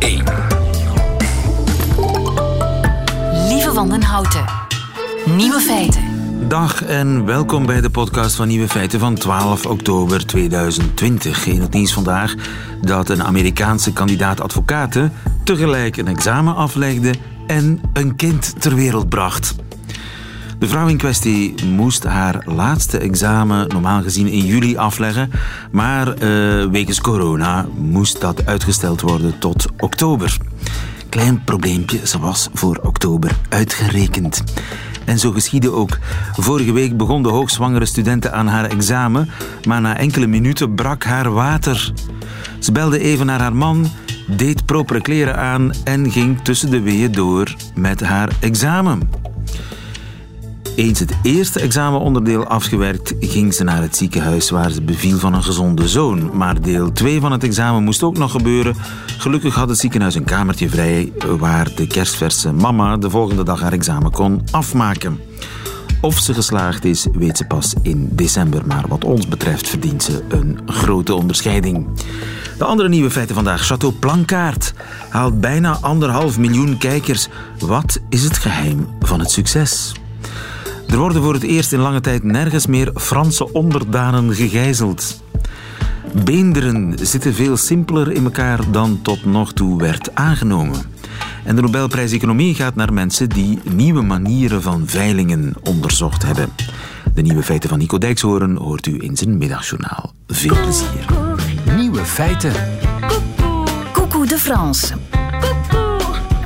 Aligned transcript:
1. 0.00 0.24
Lieve 3.48 3.72
Wandenhouten. 3.72 4.44
Nieuwe 5.36 5.60
feiten. 5.60 6.02
Dag 6.48 6.84
en 6.84 7.24
welkom 7.24 7.66
bij 7.66 7.80
de 7.80 7.90
podcast 7.90 8.36
van 8.36 8.48
Nieuwe 8.48 8.68
Feiten 8.68 9.00
van 9.00 9.14
12 9.14 9.66
oktober 9.66 10.26
2020. 10.26 11.46
In 11.46 11.60
het 11.60 11.72
nieuws 11.72 11.92
vandaag 11.92 12.34
dat 12.80 13.08
een 13.08 13.24
Amerikaanse 13.24 13.92
kandidaat 13.92 14.40
advocaten 14.40 15.12
tegelijk 15.44 15.96
een 15.96 16.08
examen 16.08 16.54
aflegde 16.54 17.14
en 17.46 17.80
een 17.92 18.16
kind 18.16 18.60
ter 18.60 18.74
wereld 18.74 19.08
bracht. 19.08 19.54
De 20.60 20.68
vrouw 20.68 20.86
in 20.86 20.96
kwestie 20.96 21.54
moest 21.66 22.04
haar 22.04 22.42
laatste 22.44 22.98
examen 22.98 23.68
normaal 23.68 24.02
gezien 24.02 24.26
in 24.26 24.46
juli 24.46 24.76
afleggen, 24.76 25.30
maar 25.72 26.08
uh, 26.08 26.14
wegens 26.70 27.00
corona 27.00 27.66
moest 27.76 28.20
dat 28.20 28.46
uitgesteld 28.46 29.00
worden 29.00 29.38
tot 29.38 29.66
oktober. 29.78 30.36
Klein 31.08 31.44
probleempje, 31.44 32.06
ze 32.06 32.18
was 32.18 32.48
voor 32.52 32.76
oktober 32.82 33.30
uitgerekend. 33.48 34.42
En 35.04 35.18
zo 35.18 35.30
geschiedde 35.30 35.70
ook. 35.70 35.98
Vorige 36.32 36.72
week 36.72 36.96
begon 36.96 37.22
de 37.22 37.28
hoogzwangere 37.28 37.86
studente 37.86 38.30
aan 38.30 38.46
haar 38.46 38.64
examen, 38.64 39.28
maar 39.66 39.80
na 39.80 39.96
enkele 39.96 40.26
minuten 40.26 40.74
brak 40.74 41.04
haar 41.04 41.32
water. 41.32 41.92
Ze 42.58 42.72
belde 42.72 42.98
even 42.98 43.26
naar 43.26 43.40
haar 43.40 43.56
man, 43.56 43.86
deed 44.26 44.64
propere 44.64 45.00
kleren 45.00 45.36
aan 45.36 45.72
en 45.84 46.10
ging 46.10 46.40
tussen 46.42 46.70
de 46.70 46.80
weeën 46.80 47.12
door 47.12 47.54
met 47.74 48.00
haar 48.00 48.28
examen. 48.40 49.29
Eens 50.76 50.98
het 50.98 51.14
eerste 51.22 51.60
examenonderdeel 51.60 52.46
afgewerkt, 52.46 53.14
ging 53.20 53.54
ze 53.54 53.64
naar 53.64 53.82
het 53.82 53.96
ziekenhuis 53.96 54.50
waar 54.50 54.70
ze 54.70 54.82
beviel 54.82 55.18
van 55.18 55.34
een 55.34 55.42
gezonde 55.42 55.88
zoon. 55.88 56.36
Maar 56.36 56.60
deel 56.60 56.92
2 56.92 57.20
van 57.20 57.32
het 57.32 57.44
examen 57.44 57.82
moest 57.82 58.02
ook 58.02 58.18
nog 58.18 58.30
gebeuren. 58.30 58.74
Gelukkig 59.18 59.54
had 59.54 59.68
het 59.68 59.78
ziekenhuis 59.78 60.14
een 60.14 60.24
kamertje 60.24 60.68
vrij 60.68 61.12
waar 61.38 61.74
de 61.74 61.86
kerstverse 61.86 62.52
mama 62.52 62.96
de 62.96 63.10
volgende 63.10 63.42
dag 63.42 63.60
haar 63.60 63.72
examen 63.72 64.10
kon 64.10 64.42
afmaken. 64.50 65.20
Of 66.00 66.18
ze 66.18 66.34
geslaagd 66.34 66.84
is, 66.84 67.06
weet 67.12 67.36
ze 67.36 67.44
pas 67.44 67.74
in 67.82 68.08
december. 68.12 68.66
Maar 68.66 68.84
wat 68.88 69.04
ons 69.04 69.28
betreft 69.28 69.68
verdient 69.68 70.02
ze 70.02 70.22
een 70.28 70.60
grote 70.66 71.14
onderscheiding. 71.14 71.86
De 72.58 72.64
andere 72.64 72.88
nieuwe 72.88 73.10
feiten 73.10 73.34
vandaag. 73.34 73.72
Château 73.72 73.98
Plankaart 73.98 74.74
haalt 75.08 75.40
bijna 75.40 75.78
anderhalf 75.80 76.38
miljoen 76.38 76.78
kijkers. 76.78 77.28
Wat 77.58 78.00
is 78.08 78.22
het 78.22 78.38
geheim 78.38 78.86
van 79.00 79.20
het 79.20 79.30
succes? 79.30 79.92
Er 80.90 80.98
worden 80.98 81.22
voor 81.22 81.34
het 81.34 81.42
eerst 81.42 81.72
in 81.72 81.78
lange 81.78 82.00
tijd 82.00 82.22
nergens 82.22 82.66
meer 82.66 82.90
Franse 82.94 83.52
onderdanen 83.52 84.34
gegijzeld. 84.34 85.22
Beenderen 86.24 86.94
zitten 87.00 87.34
veel 87.34 87.56
simpeler 87.56 88.12
in 88.12 88.24
elkaar 88.24 88.70
dan 88.70 88.98
tot 89.02 89.24
nog 89.24 89.52
toe 89.52 89.78
werd 89.78 90.14
aangenomen. 90.14 90.82
En 91.44 91.56
de 91.56 91.62
Nobelprijs 91.62 92.12
Economie 92.12 92.54
gaat 92.54 92.74
naar 92.74 92.92
mensen 92.92 93.28
die 93.28 93.58
nieuwe 93.72 94.02
manieren 94.02 94.62
van 94.62 94.82
veilingen 94.86 95.54
onderzocht 95.62 96.22
hebben. 96.22 96.48
De 97.14 97.22
nieuwe 97.22 97.42
feiten 97.42 97.68
van 97.68 97.78
Nico 97.78 97.98
Dijkshoorn 97.98 98.56
hoort 98.56 98.86
u 98.86 98.96
in 98.98 99.16
zijn 99.16 99.38
middagjournaal. 99.38 100.12
Veel 100.26 100.56
plezier. 100.62 101.04
Nieuwe 101.76 102.04
feiten. 102.04 102.52
Coucou 103.92 104.26
de 104.26 104.38
France. 104.38 104.94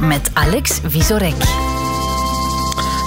Met 0.00 0.31
Alex 0.34 0.81
Visorek. 0.87 1.64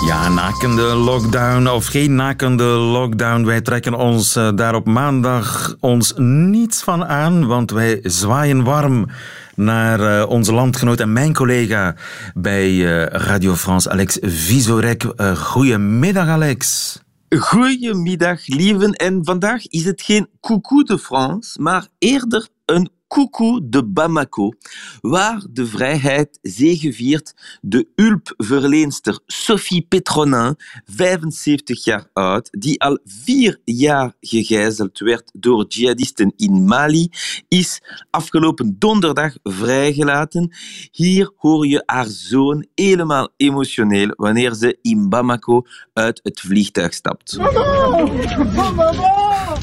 Ja, 0.05 0.29
nakende 0.29 0.81
lockdown 0.81 1.67
of 1.67 1.85
geen 1.85 2.15
nakende 2.15 2.63
lockdown. 2.63 3.45
Wij 3.45 3.61
trekken 3.61 3.93
ons 3.93 4.35
uh, 4.35 4.49
daar 4.55 4.75
op 4.75 4.85
maandag 4.85 5.75
ons 5.79 6.13
niets 6.17 6.81
van 6.83 7.05
aan, 7.05 7.45
want 7.45 7.71
wij 7.71 7.99
zwaaien 8.03 8.63
warm 8.63 9.07
naar 9.55 9.99
uh, 9.99 10.29
onze 10.29 10.53
landgenoot 10.53 10.99
en 10.99 11.13
mijn 11.13 11.33
collega 11.33 11.95
bij 12.33 12.71
uh, 12.71 13.05
Radio 13.05 13.55
France, 13.55 13.89
Alex 13.89 14.17
Visorek. 14.21 15.05
goedemiddag, 15.35 16.27
Alex. 16.27 16.95
Goedemiddag, 17.29 18.47
lieven. 18.47 18.91
En 18.91 19.19
vandaag 19.23 19.67
is 19.67 19.85
het 19.85 20.01
geen 20.01 20.29
coucou 20.41 20.83
de 20.83 20.99
France, 20.99 21.61
maar 21.61 21.87
eerder 21.97 22.47
een 22.65 22.89
Coucou 23.07 23.59
de 23.63 23.85
Bamako, 23.85 24.53
waar 25.01 25.45
de 25.51 25.65
vrijheid 25.65 26.39
zegeviert 26.41 27.33
de 27.61 27.87
hulpverleenster 27.95 29.19
Sophie 29.25 29.85
Petronin, 29.89 30.55
75 30.85 31.83
jaar 31.83 32.09
oud, 32.13 32.47
die 32.51 32.81
al 32.81 32.99
vier 33.05 33.61
jaar 33.63 34.13
gegijzeld 34.19 34.99
werd 34.99 35.31
door 35.33 35.65
jihadisten 35.67 36.33
in 36.35 36.65
Mali, 36.65 37.09
is 37.47 37.81
afgelopen 38.09 38.75
donderdag 38.79 39.33
vrijgelaten. 39.43 40.51
Hier 40.91 41.31
hoor 41.37 41.67
je 41.67 41.83
haar 41.85 42.07
zoon 42.07 42.65
helemaal 42.75 43.29
emotioneel 43.37 44.13
wanneer 44.15 44.53
ze 44.53 44.77
in 44.81 45.09
Bamako 45.09 45.65
uit 45.93 46.19
het 46.23 46.39
vliegtuig 46.39 46.93
stapt. 46.93 47.37
Mama! 47.37 48.71
Mama! 48.71 49.55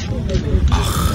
Ach. 0.69 1.14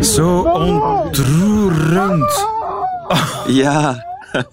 Zo 0.00 0.40
ontroerend. 0.40 2.46
Ja. 3.46 4.10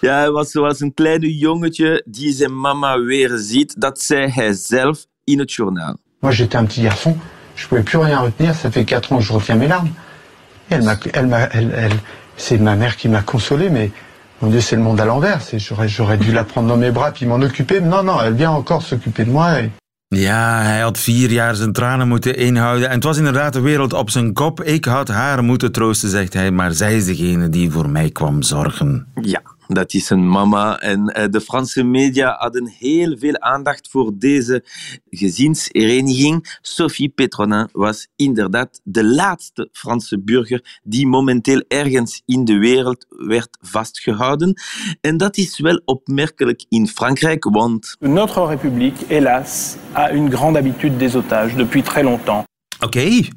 Ja, 0.00 0.18
hij 0.18 0.30
was 0.30 0.50
zoals 0.50 0.80
een 0.80 0.94
kleine 0.94 1.36
jongetje 1.36 2.02
die 2.06 2.32
zijn 2.32 2.60
mama 2.60 3.00
weer 3.00 3.30
ziet. 3.34 3.80
Dat 3.80 4.00
zei 4.00 4.30
hij 4.30 4.52
zelf 4.52 5.06
in 5.24 5.38
het 5.38 5.52
journaal. 5.52 5.96
Moi, 6.20 6.34
j'étais 6.34 6.60
un 6.60 6.66
petit 6.66 6.82
garçon. 6.82 7.16
Je 7.54 7.66
pouvais 7.68 7.84
plus 7.84 7.98
rien 7.98 8.20
retenir. 8.20 8.54
Ça 8.54 8.70
fait 8.70 8.84
quatre 8.84 9.12
ans 9.12 9.18
que 9.18 9.24
je 9.24 9.32
retiens 9.32 9.56
mes 9.56 9.68
larmes. 9.68 9.90
Et 10.68 10.74
elle 10.74 10.82
m'a, 10.82 10.96
elle 11.12 11.26
m'a, 11.26 11.40
elle, 11.50 11.72
elle, 11.76 11.92
c'est 12.36 12.58
ma 12.58 12.76
mère 12.76 12.96
qui 12.96 13.08
m'a 13.08 13.22
consolé, 13.22 13.70
mais 13.70 13.90
mon 14.40 14.50
Dieu, 14.50 14.60
c'est 14.60 14.76
le 14.76 14.82
monde 14.82 15.00
à 15.00 15.04
l'envers. 15.04 15.40
J'aurais, 15.56 15.88
j'aurais 15.88 16.16
dû 16.16 16.32
la 16.32 16.44
prendre 16.44 16.68
dans 16.68 16.76
mes 16.76 16.90
bras 16.90 17.10
puis 17.10 17.26
m'en 17.26 17.40
occuper. 17.40 17.80
Non, 17.80 18.02
non, 18.02 18.20
elle 18.20 18.34
vient 18.34 18.50
encore 18.50 18.82
s'occuper 18.82 19.24
de 19.24 19.30
moi. 19.30 19.60
Et 19.60 19.70
ja, 20.16 20.62
hij 20.62 20.80
had 20.80 20.98
vier 20.98 21.30
jaar 21.30 21.54
zijn 21.54 21.72
tranen 21.72 22.08
moeten 22.08 22.36
inhouden. 22.36 22.88
En 22.88 22.94
het 22.94 23.04
was 23.04 23.16
inderdaad 23.16 23.52
de 23.52 23.60
wereld 23.60 23.92
op 23.92 24.10
zijn 24.10 24.32
kop. 24.32 24.62
Ik 24.62 24.84
had 24.84 25.08
haar 25.08 25.44
moeten 25.44 25.72
troosten, 25.72 26.08
zegt 26.08 26.32
hij, 26.32 26.50
maar 26.50 26.72
zij 26.72 26.96
is 26.96 27.04
degene 27.04 27.48
die 27.48 27.70
voor 27.70 27.88
mij 27.88 28.10
kwam 28.10 28.42
zorgen. 28.42 29.06
Ja, 29.22 29.42
dat 29.68 29.94
is 29.94 30.10
een 30.10 30.28
mama. 30.28 30.78
En 30.78 31.06
eh, 31.06 31.24
de 31.30 31.40
Franse 31.40 31.82
media 31.82 32.36
hadden 32.38 32.66
heel 32.78 33.16
veel 33.18 33.40
aandacht 33.40 33.88
voor 33.90 34.12
deze 34.14 34.64
gezinshereniging. 35.10 36.58
Sophie 36.60 37.08
Petronin 37.08 37.68
was 37.72 38.08
inderdaad 38.16 38.80
de 38.84 39.04
laatste 39.04 39.68
Franse 39.72 40.20
burger 40.20 40.80
die 40.82 41.06
momenteel 41.06 41.62
ergens 41.68 42.22
in 42.26 42.44
de 42.44 42.58
wereld 42.58 43.06
werd 43.08 43.58
vastgehouden. 43.60 44.60
En 45.00 45.16
dat 45.16 45.36
is 45.36 45.58
wel 45.58 45.80
opmerkelijk 45.84 46.64
in 46.68 46.88
Frankrijk, 46.88 47.44
want... 47.44 47.96
Notre 47.98 48.46
République, 48.46 49.06
hélas, 49.06 49.76
a 49.96 50.12
une 50.12 50.30
grande 50.30 50.58
habitude 50.58 50.96
des 50.96 51.14
otages 51.14 51.56
depuis 51.56 51.82
très 51.82 52.02
longtemps. 52.02 52.44
Oké. 52.80 52.98
Okay. 52.98 53.30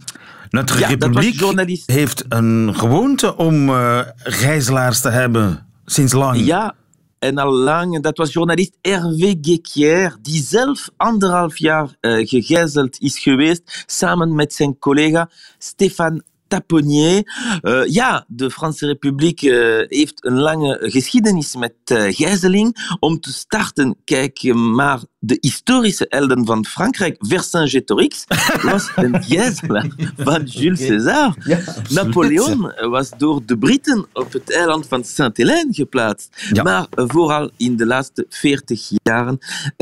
Notre 0.50 0.80
ja, 0.80 0.88
Republiek 0.88 1.42
heeft 1.86 2.26
een 2.30 2.76
gewoonte 2.76 3.36
om 3.36 3.70
uh, 3.70 4.00
gijzelaars 4.16 5.02
te 5.02 5.10
hebben. 5.10 5.65
Sinds 5.86 6.14
lang? 6.14 6.46
Ja, 6.46 6.76
en 7.20 7.38
al 7.38 7.52
lang. 7.52 8.02
Dat 8.02 8.18
was 8.18 8.34
journalist 8.34 8.78
Hervé 8.82 9.36
Guéquier, 9.42 10.18
die 10.22 10.44
zelf 10.44 10.90
anderhalf 10.98 11.58
jaar 11.58 11.96
uh, 12.02 12.28
gegijzeld 12.28 13.00
is 13.00 13.20
geweest, 13.20 13.84
samen 13.86 14.36
met 14.36 14.54
zijn 14.54 14.80
collega 14.80 15.30
Stéphane 15.58 16.24
Taponnier. 16.48 17.24
Uh, 17.62 17.86
ja, 17.86 18.26
de 18.28 18.52
Franse 18.52 18.86
Republiek 18.86 19.42
uh, 19.42 19.54
heeft 19.88 20.26
een 20.26 20.40
lange 20.40 20.80
geschiedenis 20.82 21.56
met 21.56 21.74
uh, 21.92 22.04
gijzeling. 22.10 22.96
Om 23.00 23.20
te 23.20 23.34
starten, 23.34 23.98
kijk 24.04 24.54
maar 24.54 25.04
de 25.26 25.38
historische 25.40 26.06
helden 26.10 26.46
van 26.46 26.66
Frankrijk, 26.66 27.16
Vercingétorix, 27.20 28.26
was 28.62 28.92
een 28.96 29.24
gijzelaar 29.30 29.90
van 30.18 30.44
Jules 30.44 30.86
César. 30.86 31.36
Ja, 31.40 31.60
Napoleon 31.90 32.74
was 32.90 33.10
door 33.18 33.42
de 33.46 33.58
Britten 33.58 34.06
op 34.14 34.34
het 34.34 34.54
eiland 34.54 34.88
van 34.88 35.04
Saint-Hélène 35.04 35.74
geplaatst. 35.74 36.50
Ja. 36.52 36.64
Maar 36.64 36.88
vooral 36.92 37.52
in 37.58 37.76
de 37.76 37.86
laatste 37.86 38.26
40 38.30 38.92
jaren 39.04 39.38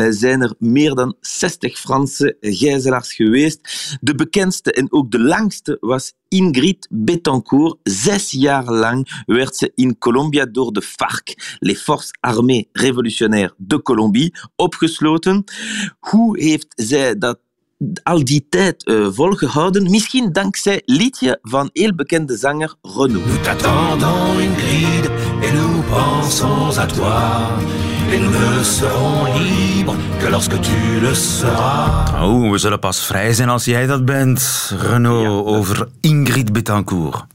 zijn 0.10 0.42
er 0.42 0.54
meer 0.58 0.96
dan 0.96 1.16
60 1.22 1.80
Franse 1.80 2.38
gijzelaars 2.42 3.14
geweest. 3.14 3.60
De 4.02 4.16
bekendste 4.16 4.72
en 4.72 4.92
ook 4.92 5.12
de 5.12 5.20
langste 5.20 5.78
was 5.80 6.14
Ingrid 6.34 6.88
Betancourt. 6.90 7.78
Zes 7.84 8.32
jaar 8.32 8.72
lang 8.72 9.24
werd 9.26 9.56
ze 9.56 9.72
in 9.76 9.98
Colombia 9.98 10.46
door 10.46 10.74
de 10.74 10.82
FARC, 10.82 11.58
les 11.60 11.82
Forces 11.82 12.12
Armées 12.20 12.66
Révolutionnaires 12.72 13.54
de 13.58 13.82
Colombie, 13.82 14.36
opgesloten. 14.56 15.33
Hoe 16.00 16.40
heeft 16.40 16.68
zij 16.76 17.18
dat 17.18 17.38
al 18.04 18.24
die 18.24 18.46
tijd 18.50 18.88
uh, 18.88 19.08
volgehouden. 19.12 19.90
Misschien 19.90 20.32
dankzij 20.32 20.82
liedje 20.86 21.40
van 21.42 21.70
heel 21.74 21.96
bekende 21.96 22.38
zanger 22.38 22.76
Renaud. 22.82 23.26
Nous 23.26 23.42
t'attendons 23.42 24.40
Ingrid 24.40 25.06
et 25.42 25.54
nous 25.54 25.84
pensons 25.90 26.78
à 26.78 26.86
toi. 26.86 27.48
Et 28.12 28.20
nous 28.20 28.32
ne 28.32 28.64
serons 28.64 29.40
libres 29.40 29.96
que 30.20 30.30
lorsque 30.30 30.60
tu 30.60 31.00
le 31.02 31.14
seras. 31.14 32.12
Oh, 32.22 32.52
we 32.52 32.58
zullen 32.58 32.80
pas 32.80 33.06
vrij 33.06 33.34
zijn 33.34 33.50
als 33.50 33.66
jij 33.66 33.86
dat 33.86 34.06
bent. 34.06 34.72
Renaud 34.80 35.24
ja, 35.24 35.30
over 35.30 35.88
Ingrid 36.02 36.54
Betancourt. 36.54 37.33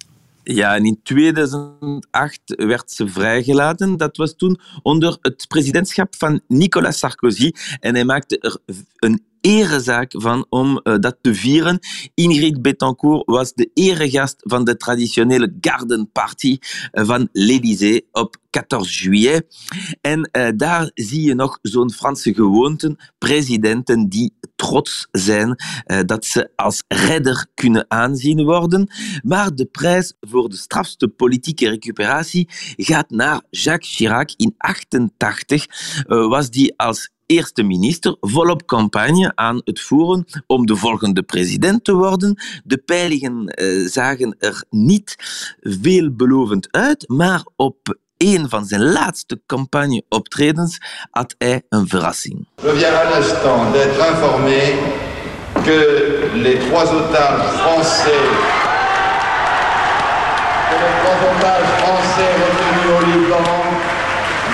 Ja, 0.54 0.74
en 0.74 0.84
in 0.84 1.00
2008 1.02 2.40
werd 2.44 2.90
ze 2.90 3.08
vrijgelaten. 3.08 3.96
Dat 3.96 4.16
was 4.16 4.36
toen 4.36 4.60
onder 4.82 5.18
het 5.22 5.44
presidentschap 5.48 6.14
van 6.16 6.40
Nicolas 6.46 6.98
Sarkozy. 6.98 7.52
En 7.80 7.94
hij 7.94 8.04
maakte 8.04 8.38
er 8.38 8.56
een 8.96 9.24
erezaak 9.48 10.14
van 10.16 10.46
om 10.48 10.80
uh, 10.82 10.94
dat 10.98 11.16
te 11.20 11.34
vieren. 11.34 11.78
Ingrid 12.14 12.62
Betancourt 12.62 13.26
was 13.26 13.54
de 13.54 13.70
eregast 13.74 14.36
van 14.38 14.64
de 14.64 14.76
traditionele 14.76 15.56
Garden 15.60 16.10
Party 16.12 16.58
uh, 16.92 17.06
van 17.06 17.28
l'Élysée 17.32 18.06
op 18.12 18.36
14 18.50 18.82
juillet. 18.82 19.46
En 20.00 20.30
uh, 20.32 20.48
daar 20.56 20.90
zie 20.94 21.22
je 21.22 21.34
nog 21.34 21.58
zo'n 21.62 21.92
Franse 21.92 22.34
gewoonte, 22.34 22.96
presidenten 23.18 24.08
die 24.08 24.36
trots 24.56 25.08
zijn 25.10 25.56
dat 26.06 26.24
ze 26.24 26.50
als 26.56 26.84
redder 26.88 27.46
kunnen 27.54 27.84
aanzien 27.88 28.44
worden. 28.44 28.90
Maar 29.22 29.54
de 29.54 29.64
prijs 29.64 30.14
voor 30.20 30.48
de 30.48 30.56
strafste 30.56 31.08
politieke 31.08 31.68
recuperatie 31.68 32.48
gaat 32.76 33.10
naar 33.10 33.42
Jacques 33.50 33.94
Chirac. 33.94 34.32
In 34.36 34.54
88 34.56 35.66
was 36.06 36.50
die 36.50 36.74
als 36.76 37.10
eerste 37.28 37.62
minister 37.62 38.16
volop 38.20 38.66
campagne 38.66 39.32
aan 39.34 39.60
het 39.64 39.80
voeren 39.80 40.24
om 40.46 40.66
de 40.66 40.76
volgende 40.76 41.22
president 41.22 41.84
te 41.84 41.94
worden. 41.94 42.42
De 42.64 42.78
peilingen 42.78 43.62
uh, 43.62 43.86
zagen 43.88 44.36
er 44.38 44.64
niet 44.70 45.14
veelbelovend 45.60 46.68
uit, 46.70 47.08
maar 47.08 47.42
op 47.56 47.96
een 48.16 48.48
van 48.48 48.64
zijn 48.64 48.82
laatste 48.82 49.40
campagneoptredens 49.46 50.78
had 51.10 51.34
hij 51.38 51.62
een 51.68 51.88
verrassing. 51.88 52.46
Je 52.62 52.68
viens 52.68 52.84
à 52.84 53.10
l'instant 53.10 53.72
d'être 53.72 54.00
informé 54.12 54.60
que 55.64 55.78
les 56.34 56.58
trois 56.58 56.90
otages 56.92 57.50
français 57.60 58.24
que 60.68 60.76
les 60.84 60.94
trois 61.00 61.18
otages 61.30 61.72
français 61.82 62.30
retenus 62.42 62.86
au 62.94 63.00
Liban 63.06 63.48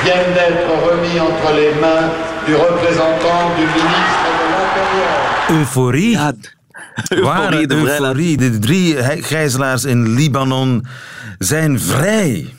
viennent 0.03 0.35
d'être 0.35 0.71
remis 0.89 1.21
entre 1.21 1.53
les 1.53 1.75
mains 1.81 2.34
du 2.47 2.55
représentant 2.55 3.55
du 3.57 3.63
ministre 3.63 4.29
de 4.41 4.47
l'Intérieur. 4.55 5.61
Euforie. 5.61 6.11
Ja, 6.11 6.33
Ware 7.23 7.67
de 7.67 7.75
euforie. 7.75 8.37
De 8.37 8.59
drie 8.59 8.97
gijzelaars 9.23 9.85
in 9.85 10.15
Libanon 10.15 10.87
zijn 11.39 11.81
vrij. 11.81 12.55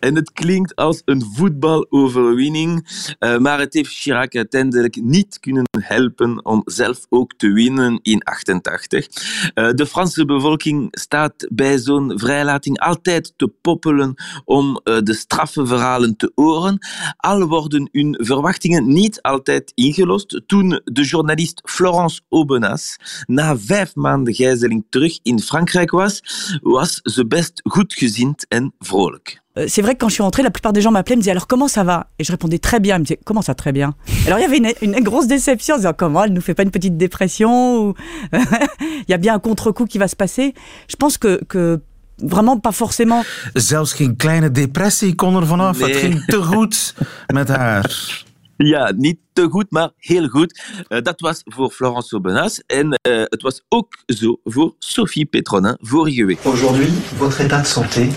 En 0.00 0.14
het 0.14 0.32
klinkt 0.32 0.76
als 0.76 1.02
een 1.04 1.24
voetbaloverwinning, 1.34 2.88
uh, 3.20 3.38
maar 3.38 3.58
het 3.58 3.74
heeft 3.74 3.90
Chirac 3.90 4.34
uiteindelijk 4.34 5.02
niet 5.02 5.40
kunnen 5.40 5.64
helpen 5.78 6.44
om 6.44 6.62
zelf 6.64 7.06
ook 7.08 7.34
te 7.36 7.52
winnen 7.52 7.98
in 8.02 8.22
88. 8.22 9.06
Uh, 9.54 9.70
de 9.70 9.86
Franse 9.86 10.24
bevolking 10.24 10.88
staat 10.90 11.46
bij 11.52 11.78
zo'n 11.78 12.12
vrijlating 12.18 12.78
altijd 12.78 13.32
te 13.36 13.48
poppelen 13.60 14.14
om 14.44 14.80
uh, 14.84 14.98
de 14.98 15.14
straffenverhalen 15.14 16.16
te 16.16 16.32
horen, 16.34 16.78
al 17.16 17.46
worden 17.46 17.88
hun 17.92 18.16
verwachtingen 18.20 18.92
niet 18.92 19.22
altijd 19.22 19.72
ingelost. 19.74 20.42
Toen 20.46 20.80
de 20.84 21.02
journalist 21.02 21.60
Florence 21.64 22.20
Aubenas 22.28 22.96
na 23.26 23.58
vijf 23.58 23.94
maanden 23.94 24.34
gijzeling 24.34 24.84
terug 24.88 25.18
in 25.22 25.40
Frankrijk 25.40 25.90
was, 25.90 26.22
was 26.62 27.00
ze 27.02 27.26
best 27.26 27.60
goedgezind 27.64 28.46
en 28.48 28.74
vrolijk. 28.78 29.39
Euh, 29.58 29.66
c'est 29.68 29.82
vrai 29.82 29.94
que 29.94 29.98
quand 29.98 30.08
je 30.08 30.14
suis 30.14 30.22
rentrée, 30.22 30.42
la 30.42 30.50
plupart 30.50 30.72
des 30.72 30.80
gens 30.80 30.92
m'appelaient, 30.92 31.16
me 31.16 31.22
disaient 31.22 31.32
alors 31.32 31.46
comment 31.46 31.68
ça 31.68 31.82
va? 31.82 32.06
Et 32.18 32.24
je 32.24 32.30
répondais 32.30 32.58
très 32.58 32.78
bien. 32.78 32.96
Ils 32.96 33.00
me 33.00 33.04
disaient 33.04 33.20
comment 33.24 33.42
ça 33.42 33.54
très 33.54 33.72
bien? 33.72 33.94
Alors 34.26 34.38
il 34.38 34.42
y 34.42 34.44
avait 34.44 34.58
une, 34.58 34.72
une 34.82 35.02
grosse 35.02 35.26
déception 35.26 35.74
en 35.74 35.78
disant 35.78 35.92
comment 35.96 36.24
elle 36.24 36.32
nous 36.32 36.40
fait 36.40 36.54
pas 36.54 36.62
une 36.62 36.70
petite 36.70 36.96
dépression 36.96 37.78
ou 37.78 37.94
il 38.32 39.04
y 39.08 39.14
a 39.14 39.18
bien 39.18 39.34
un 39.34 39.38
contre-coup 39.40 39.86
qui 39.86 39.98
va 39.98 40.06
se 40.06 40.16
passer. 40.16 40.54
Je 40.88 40.96
pense 40.96 41.18
que, 41.18 41.42
que 41.48 41.80
vraiment 42.22 42.58
pas 42.58 42.72
forcément. 42.72 43.24
Zelfs 43.54 43.92
geen 43.92 44.16
kleine 44.16 44.50
depressie 44.50 45.14
kon 45.14 45.36
er 45.36 45.46
vanaf. 45.46 45.78
Nee. 45.78 45.88
Het 45.88 45.96
ging 45.96 46.24
te 46.24 46.42
goed 46.42 46.94
met 47.32 47.48
haar. 47.48 48.24
Ja, 48.56 48.92
niet 48.96 49.18
te 49.32 49.48
goed, 49.48 49.70
maar 49.70 49.90
heel 49.96 50.28
goed. 50.28 50.60
Uh, 50.88 51.00
dat 51.02 51.20
was 51.20 51.40
voor 51.44 51.70
Florence 51.70 52.12
Aubenas 52.12 52.62
en 52.66 52.86
uh, 52.86 53.22
het 53.24 53.42
was 53.42 53.62
ook 53.68 53.96
zo 54.06 54.40
voor 54.44 54.74
Sophie 54.78 55.24
Petronin 55.24 55.76
vorige 55.80 56.24
week. 56.24 56.38
Aujourd'hui, 56.42 56.92
votre 57.16 57.42
état 57.42 57.62
de 57.62 57.68
santé 57.68 58.08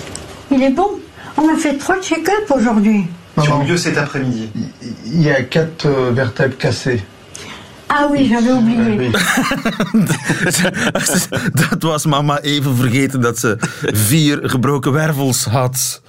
Il 0.50 0.62
est 0.62 0.75
bon. 0.75 1.02
On 1.38 1.50
a 1.50 1.57
fait 1.57 1.77
trois 1.77 2.01
check-up 2.01 2.51
aujourd'hui. 2.56 3.07
Sur 3.41 3.63
mieux 3.63 3.77
cet 3.77 3.97
après-midi. 3.97 4.50
Il 5.06 5.21
y 5.21 5.30
a 5.30 5.41
quatre 5.44 5.85
euh, 5.88 6.12
vertèbres 6.12 6.57
cassées. 6.57 7.03
Ah 7.89 8.07
oui, 8.09 8.27
j'avais 8.30 8.51
oublié. 8.51 9.12
dat 11.69 11.83
was 11.83 12.06
mama 12.06 12.39
even 12.41 12.75
vergeten 12.75 13.21
dat 13.21 13.39
ze 13.39 13.57
vier 13.94 14.39
gebroken 14.44 14.91
wervels 14.91 15.45
had. 15.45 16.01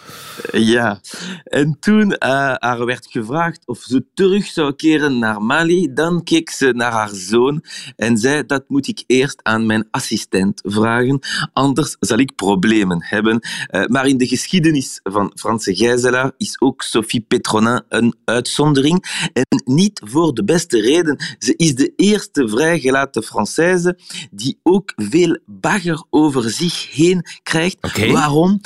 Ja, 0.74 1.00
en 1.44 1.76
toen 1.80 2.10
uh, 2.10 2.54
haar 2.58 2.84
werd 2.84 3.06
gevraagd 3.10 3.66
of 3.66 3.78
ze 3.78 4.04
terug 4.14 4.46
zou 4.46 4.74
keren 4.74 5.18
naar 5.18 5.42
Mali, 5.42 5.92
dan 5.92 6.22
keek 6.22 6.50
ze 6.50 6.72
naar 6.76 6.92
haar 6.92 7.10
zoon 7.12 7.64
en 7.96 8.18
zei 8.18 8.46
dat 8.46 8.64
moet 8.68 8.88
ik 8.88 9.04
eerst 9.06 9.40
aan 9.42 9.66
mijn 9.66 9.88
assistent 9.90 10.60
vragen, 10.64 11.18
anders 11.52 11.96
zal 12.00 12.18
ik 12.18 12.34
problemen 12.34 13.04
hebben. 13.04 13.46
Uh, 13.70 13.86
maar 13.86 14.06
in 14.06 14.16
de 14.16 14.26
geschiedenis 14.26 15.00
van 15.02 15.32
Franse 15.34 15.74
gijzelaar 15.74 16.32
is 16.36 16.60
ook 16.60 16.82
Sophie 16.82 17.24
Petronin 17.28 17.82
een 17.88 18.14
uitzondering 18.24 19.28
en 19.32 19.62
niet 19.64 20.00
voor 20.04 20.34
de 20.34 20.44
beste 20.44 20.80
reden. 20.80 21.16
Ze 21.38 21.54
is 21.56 21.74
de 21.74 21.92
eerste 21.96 22.48
vrijgelaten 22.48 23.24
Française 23.24 23.94
die 24.30 24.58
ook 24.62 24.92
veel 24.96 25.38
bagger 25.46 26.04
over 26.10 26.50
zich 26.50 26.92
heen 26.94 27.26
krijgt. 27.42 27.76
Okay. 27.80 28.12
Waarom? 28.12 28.60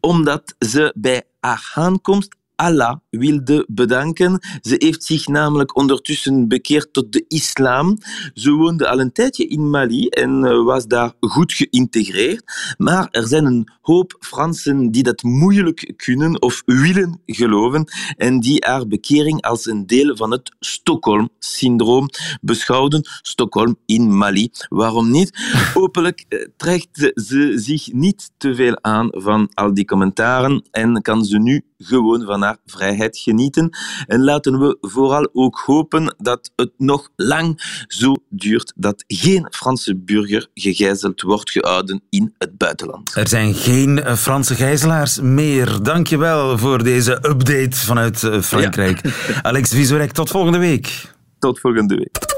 Omdat 0.00 0.54
ze 0.58 0.92
bij 0.96 1.22
aankomst 1.40 2.36
Allah 2.58 2.96
wilde 3.10 3.66
bedanken. 3.68 4.38
Ze 4.60 4.74
heeft 4.78 5.04
zich 5.04 5.26
namelijk 5.26 5.76
ondertussen 5.76 6.48
bekeerd 6.48 6.92
tot 6.92 7.12
de 7.12 7.24
islam. 7.28 7.98
Ze 8.34 8.50
woonde 8.50 8.88
al 8.88 9.00
een 9.00 9.12
tijdje 9.12 9.46
in 9.46 9.70
Mali 9.70 10.08
en 10.08 10.64
was 10.64 10.86
daar 10.86 11.12
goed 11.20 11.52
geïntegreerd. 11.52 12.74
Maar 12.76 13.08
er 13.10 13.26
zijn 13.26 13.44
een 13.44 13.68
hoop 13.80 14.16
Fransen 14.20 14.90
die 14.90 15.02
dat 15.02 15.22
moeilijk 15.22 15.92
kunnen 15.96 16.42
of 16.42 16.62
willen 16.64 17.20
geloven 17.26 17.84
en 18.16 18.40
die 18.40 18.64
haar 18.66 18.86
bekering 18.86 19.42
als 19.42 19.66
een 19.66 19.86
deel 19.86 20.16
van 20.16 20.30
het 20.30 20.56
Stockholm-syndroom 20.60 22.08
beschouwden. 22.40 23.08
Stockholm 23.22 23.76
in 23.86 24.16
Mali. 24.16 24.50
Waarom 24.68 25.10
niet? 25.10 25.38
Hopelijk 25.74 26.46
trekt 26.56 27.12
ze 27.14 27.52
zich 27.54 27.92
niet 27.92 28.30
te 28.36 28.54
veel 28.54 28.78
aan 28.82 29.08
van 29.10 29.50
al 29.54 29.74
die 29.74 29.84
commentaren 29.84 30.64
en 30.70 31.02
kan 31.02 31.24
ze 31.24 31.38
nu 31.38 31.62
gewoon 31.78 32.24
van 32.24 32.42
haar 32.42 32.56
vrijheid 32.66 33.18
genieten. 33.18 33.76
En 34.06 34.24
laten 34.24 34.58
we 34.58 34.76
vooral 34.80 35.28
ook 35.32 35.62
hopen 35.66 36.14
dat 36.18 36.50
het 36.56 36.70
nog 36.76 37.08
lang 37.16 37.82
zo 37.88 38.14
duurt 38.28 38.72
dat 38.76 39.04
geen 39.06 39.46
Franse 39.50 39.96
burger 39.96 40.46
gegijzeld 40.54 41.22
wordt 41.22 41.50
gehouden 41.50 42.02
in 42.10 42.34
het 42.38 42.58
buitenland. 42.58 43.14
Er 43.14 43.28
zijn 43.28 43.54
geen 43.54 44.16
Franse 44.16 44.54
gijzelaars 44.54 45.20
meer. 45.20 45.82
Dankjewel 45.82 46.58
voor 46.58 46.82
deze 46.82 47.12
update 47.12 47.76
vanuit 47.76 48.18
Frankrijk. 48.40 49.06
Ja. 49.06 49.42
Alex 49.48 49.70
Visorek, 49.70 50.12
tot 50.12 50.30
volgende 50.30 50.58
week. 50.58 51.12
Tot 51.38 51.60
volgende 51.60 51.94
week. 51.94 52.28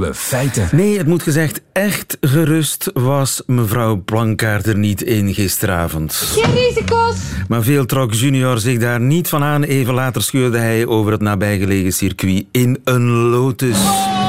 Nieuwe 0.00 0.14
feiten. 0.14 0.68
Nee, 0.72 0.98
het 0.98 1.06
moet 1.06 1.22
gezegd, 1.22 1.60
echt 1.72 2.16
gerust 2.20 2.90
was 2.94 3.42
mevrouw 3.46 3.96
Blankaart 3.96 4.66
er 4.66 4.78
niet 4.78 5.02
in 5.02 5.34
gisteravond. 5.34 6.12
Geen 6.14 6.54
risico's. 6.54 7.16
Maar 7.48 7.62
veel 7.62 7.86
trok 7.86 8.14
Junior 8.14 8.58
zich 8.58 8.78
daar 8.78 9.00
niet 9.00 9.28
van 9.28 9.42
aan. 9.42 9.62
Even 9.62 9.94
later 9.94 10.22
scheurde 10.22 10.58
hij 10.58 10.86
over 10.86 11.12
het 11.12 11.20
nabijgelegen 11.20 11.92
circuit 11.92 12.44
in 12.50 12.80
een 12.84 13.08
Lotus. 13.10 13.76
Oh, 13.76 14.19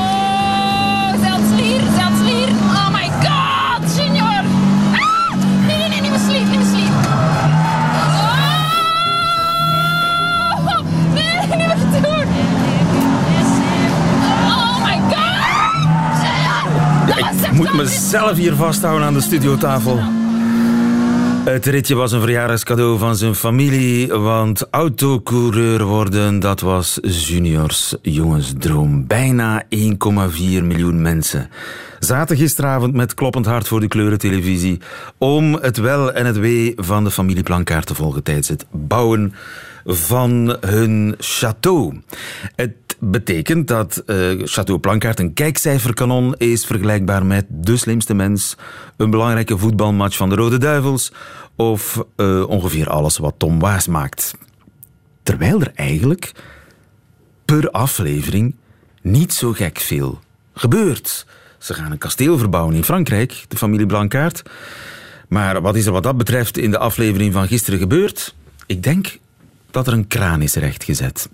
moet 17.62 17.74
mezelf 17.74 18.38
hier 18.38 18.56
vasthouden 18.56 19.08
aan 19.08 19.14
de 19.14 19.22
studiotafel. 19.22 20.00
Het 21.46 21.66
ritje 21.66 21.96
was 21.96 22.12
een 22.12 22.22
verjaardagscadeau 22.22 22.98
van 22.98 23.16
zijn 23.16 23.36
familie, 23.36 24.14
want 24.14 24.68
autocoureur 24.72 25.84
worden, 25.84 26.40
dat 26.40 26.60
was 26.60 27.00
Juniors 27.02 27.96
jongensdroom. 28.02 29.08
Bijna 29.08 29.64
1,4 29.64 29.70
miljoen 30.40 31.02
mensen 31.02 31.50
zaten 32.00 32.38
gisteravond 32.38 32.94
met 32.94 33.14
kloppend 33.14 33.46
hart 33.46 33.68
voor 33.68 33.80
de 33.80 33.88
kleurentelevisie 33.88 34.80
om 35.18 35.54
het 35.54 35.78
wel 35.78 36.14
en 36.14 36.26
het 36.26 36.38
wee 36.38 36.74
van 36.76 37.04
de 37.04 37.12
familie 37.12 37.44
Blankaart 37.44 37.86
te 37.86 37.96
volgen 37.96 38.24
tijdens 38.24 38.48
het 38.48 38.66
bouwen 38.72 39.34
van 39.86 40.58
hun 40.60 41.16
château. 41.18 41.98
Betekent 43.04 43.68
dat 43.68 43.98
eh 44.06 44.32
Chateau 44.44 44.80
Plankaart 44.80 45.20
een 45.20 45.34
kijkcijferkanon 45.34 46.36
is 46.38 46.66
vergelijkbaar 46.66 47.26
met 47.26 47.46
De 47.50 47.78
Slimste 47.78 48.14
Mens, 48.14 48.56
een 48.98 49.10
belangrijke 49.10 49.58
voetbalmatch 49.58 50.18
van 50.18 50.30
de 50.30 50.36
Rode 50.36 50.58
Duivels 50.58 51.12
of 51.56 52.04
eh, 52.16 52.50
ongeveer 52.50 52.90
alles 52.90 53.18
wat 53.18 53.34
Tom 53.38 53.60
Waas 53.60 53.88
maakt. 53.88 54.34
Terwijl 55.24 55.62
er 55.62 55.72
eigenlijk 55.76 56.32
per 57.46 57.70
aflevering 57.70 58.56
niet 59.02 59.34
zo 59.34 59.52
gek 59.52 59.80
veel 59.80 60.20
gebeurt. 60.54 61.26
Ze 61.58 61.74
gaan 61.74 61.92
een 61.92 61.98
kasteel 61.98 62.38
verbouwen 62.38 62.76
in 62.76 62.84
Frankrijk, 62.84 63.46
de 63.48 63.58
familie 63.58 63.86
Blankaart. 63.86 64.42
Maar 65.28 65.62
wat 65.62 65.76
is 65.76 65.86
er 65.86 65.92
wat 65.92 66.04
dat 66.04 66.18
betreft 66.18 66.58
in 66.58 66.72
de 66.72 66.78
aflevering 66.78 67.34
van 67.34 67.48
gisteren 67.48 67.80
gebeurd? 67.80 68.36
Ik 68.66 68.84
denk 68.84 69.18
dat 69.72 69.88
er 69.88 69.94
een 69.94 70.08
kraan 70.08 70.42
is 70.42 70.54
rechtgezet. 70.56 71.30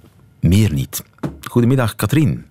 Meer 0.47 0.73
niet. 0.73 1.03
Goedemiddag, 1.49 1.95
Katrien. 1.95 2.45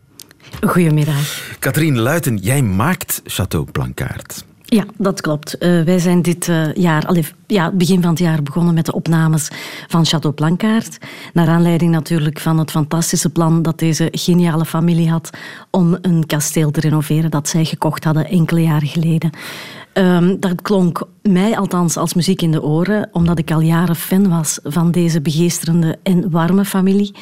Goedemiddag. 0.67 1.57
Katrien 1.59 1.99
Luiten, 1.99 2.37
jij 2.37 2.62
maakt 2.62 3.21
Chateau 3.25 3.71
Blankaart. 3.71 4.45
Ja, 4.62 4.85
dat 4.97 5.21
klopt. 5.21 5.59
Eh, 5.59 5.83
wij 5.83 5.99
zijn 5.99 6.23
dit 6.23 6.49
eh, 6.49 6.75
jaar, 6.75 7.07
allee, 7.07 7.26
ja, 7.47 7.73
begin 7.73 8.03
van 8.03 8.11
het 8.11 8.19
jaar 8.19 8.43
begonnen 8.43 8.75
met 8.75 8.87
de 8.87 8.93
opnames 8.93 9.49
van 9.87 10.07
Chateau 10.07 10.35
Plankaart. 10.35 10.99
Naar 11.33 11.49
aanleiding 11.49 11.91
natuurlijk 11.91 12.41
van 12.41 12.59
het 12.59 12.71
fantastische 12.71 13.31
plan 13.31 13.62
dat 13.62 13.79
deze 13.79 14.09
geniale 14.11 14.65
familie 14.65 15.11
had 15.11 15.31
om 15.71 15.99
een 16.00 16.26
kasteel 16.26 16.71
te 16.71 16.81
renoveren 16.81 17.31
dat 17.31 17.49
zij 17.49 17.65
gekocht 17.65 18.05
hadden 18.05 18.29
enkele 18.29 18.62
jaren 18.62 18.88
geleden. 18.88 19.31
Ehm, 19.97 20.37
dat 20.41 20.62
klonk 20.62 21.09
mij 21.23 21.59
althans 21.59 21.97
als 21.97 22.15
muziek 22.15 22.43
in 22.43 22.50
de 22.50 22.62
oren, 22.62 23.09
omdat 23.12 23.38
ik 23.38 23.50
al 23.50 23.61
jaren 23.61 23.97
fan 23.97 24.29
was 24.29 24.59
van 24.62 24.91
deze 24.91 25.21
begeesterende 25.21 25.99
en 26.03 26.31
warme 26.31 26.65
familie. 26.65 27.15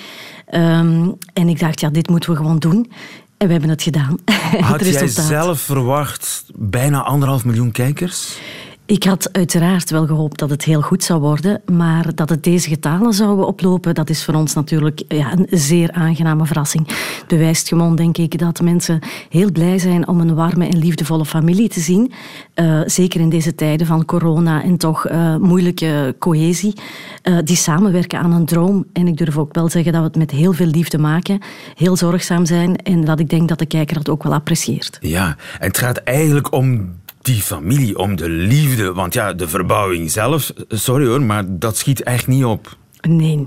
Ehm, 0.46 1.10
en 1.32 1.48
ik 1.48 1.60
dacht, 1.60 1.80
ja, 1.80 1.90
dit 1.90 2.08
moeten 2.08 2.30
we 2.30 2.36
gewoon 2.36 2.58
doen. 2.58 2.90
En 3.36 3.46
we 3.46 3.52
hebben 3.52 3.70
het 3.70 3.82
gedaan. 3.82 4.18
Had 4.60 4.80
Het 4.80 4.88
jij 4.88 5.08
zelf 5.08 5.60
verwacht 5.60 6.44
bijna 6.54 7.02
anderhalf 7.02 7.44
miljoen 7.44 7.70
kijkers? 7.70 8.38
Ik 8.86 9.04
had 9.04 9.32
uiteraard 9.32 9.90
wel 9.90 10.06
gehoopt 10.06 10.38
dat 10.38 10.50
het 10.50 10.64
heel 10.64 10.80
goed 10.80 11.04
zou 11.04 11.20
worden, 11.20 11.62
maar 11.72 12.14
dat 12.14 12.28
het 12.28 12.42
deze 12.42 12.68
getalen 12.68 13.12
zouden 13.12 13.46
oplopen, 13.46 13.94
dat 13.94 14.10
is 14.10 14.24
voor 14.24 14.34
ons 14.34 14.54
natuurlijk 14.54 15.02
ja, 15.08 15.32
een 15.32 15.46
zeer 15.50 15.92
aangename 15.92 16.46
verrassing. 16.46 16.88
Bewijst 17.26 17.68
gewoon, 17.68 17.96
denk 17.96 18.18
ik, 18.18 18.38
dat 18.38 18.60
mensen 18.60 18.98
heel 19.28 19.52
blij 19.52 19.78
zijn 19.78 20.08
om 20.08 20.20
een 20.20 20.34
warme 20.34 20.66
en 20.66 20.78
liefdevolle 20.78 21.24
familie 21.24 21.68
te 21.68 21.80
zien. 21.80 22.12
Eh, 22.54 22.80
zeker 22.86 23.20
in 23.20 23.28
deze 23.28 23.54
tijden 23.54 23.86
van 23.86 24.04
corona 24.04 24.62
en 24.62 24.76
toch 24.76 25.06
eh, 25.06 25.36
moeilijke 25.36 26.16
cohesie. 26.18 26.74
eh, 27.22 27.38
die 27.44 27.56
samenwerken 27.56 28.18
aan 28.18 28.32
een 28.32 28.46
droom. 28.46 28.86
En 28.92 29.06
ik 29.06 29.16
durf 29.16 29.38
ook 29.38 29.54
wel 29.54 29.68
zeggen 29.68 29.92
dat 29.92 30.00
we 30.00 30.06
het 30.06 30.16
met 30.16 30.30
heel 30.30 30.52
veel 30.52 30.66
liefde 30.66 30.98
maken, 30.98 31.38
heel 31.74 31.96
zorgzaam 31.96 32.46
zijn 32.46 32.76
en 32.76 33.04
dat 33.04 33.20
ik 33.20 33.28
denk 33.30 33.48
dat 33.48 33.58
de 33.58 33.66
kijker 33.66 33.96
dat 33.96 34.08
ook 34.08 34.22
wel 34.22 34.32
apprecieert. 34.32 34.98
Ja, 35.00 35.26
en 35.58 35.66
het 35.66 35.78
gaat 35.78 35.96
eigenlijk 35.96 36.52
om 36.52 36.94
die 37.24 37.40
familie, 37.42 37.98
om 37.98 38.16
de 38.16 38.28
liefde. 38.28 38.92
Want 38.92 39.14
ja, 39.14 39.32
de 39.32 39.48
verbouwing 39.48 40.10
zelf, 40.10 40.52
sorry 40.68 41.06
hoor, 41.06 41.22
maar 41.22 41.44
dat 41.48 41.76
schiet 41.76 42.02
echt 42.02 42.26
niet 42.26 42.44
op. 42.44 42.76
Nee, 43.08 43.44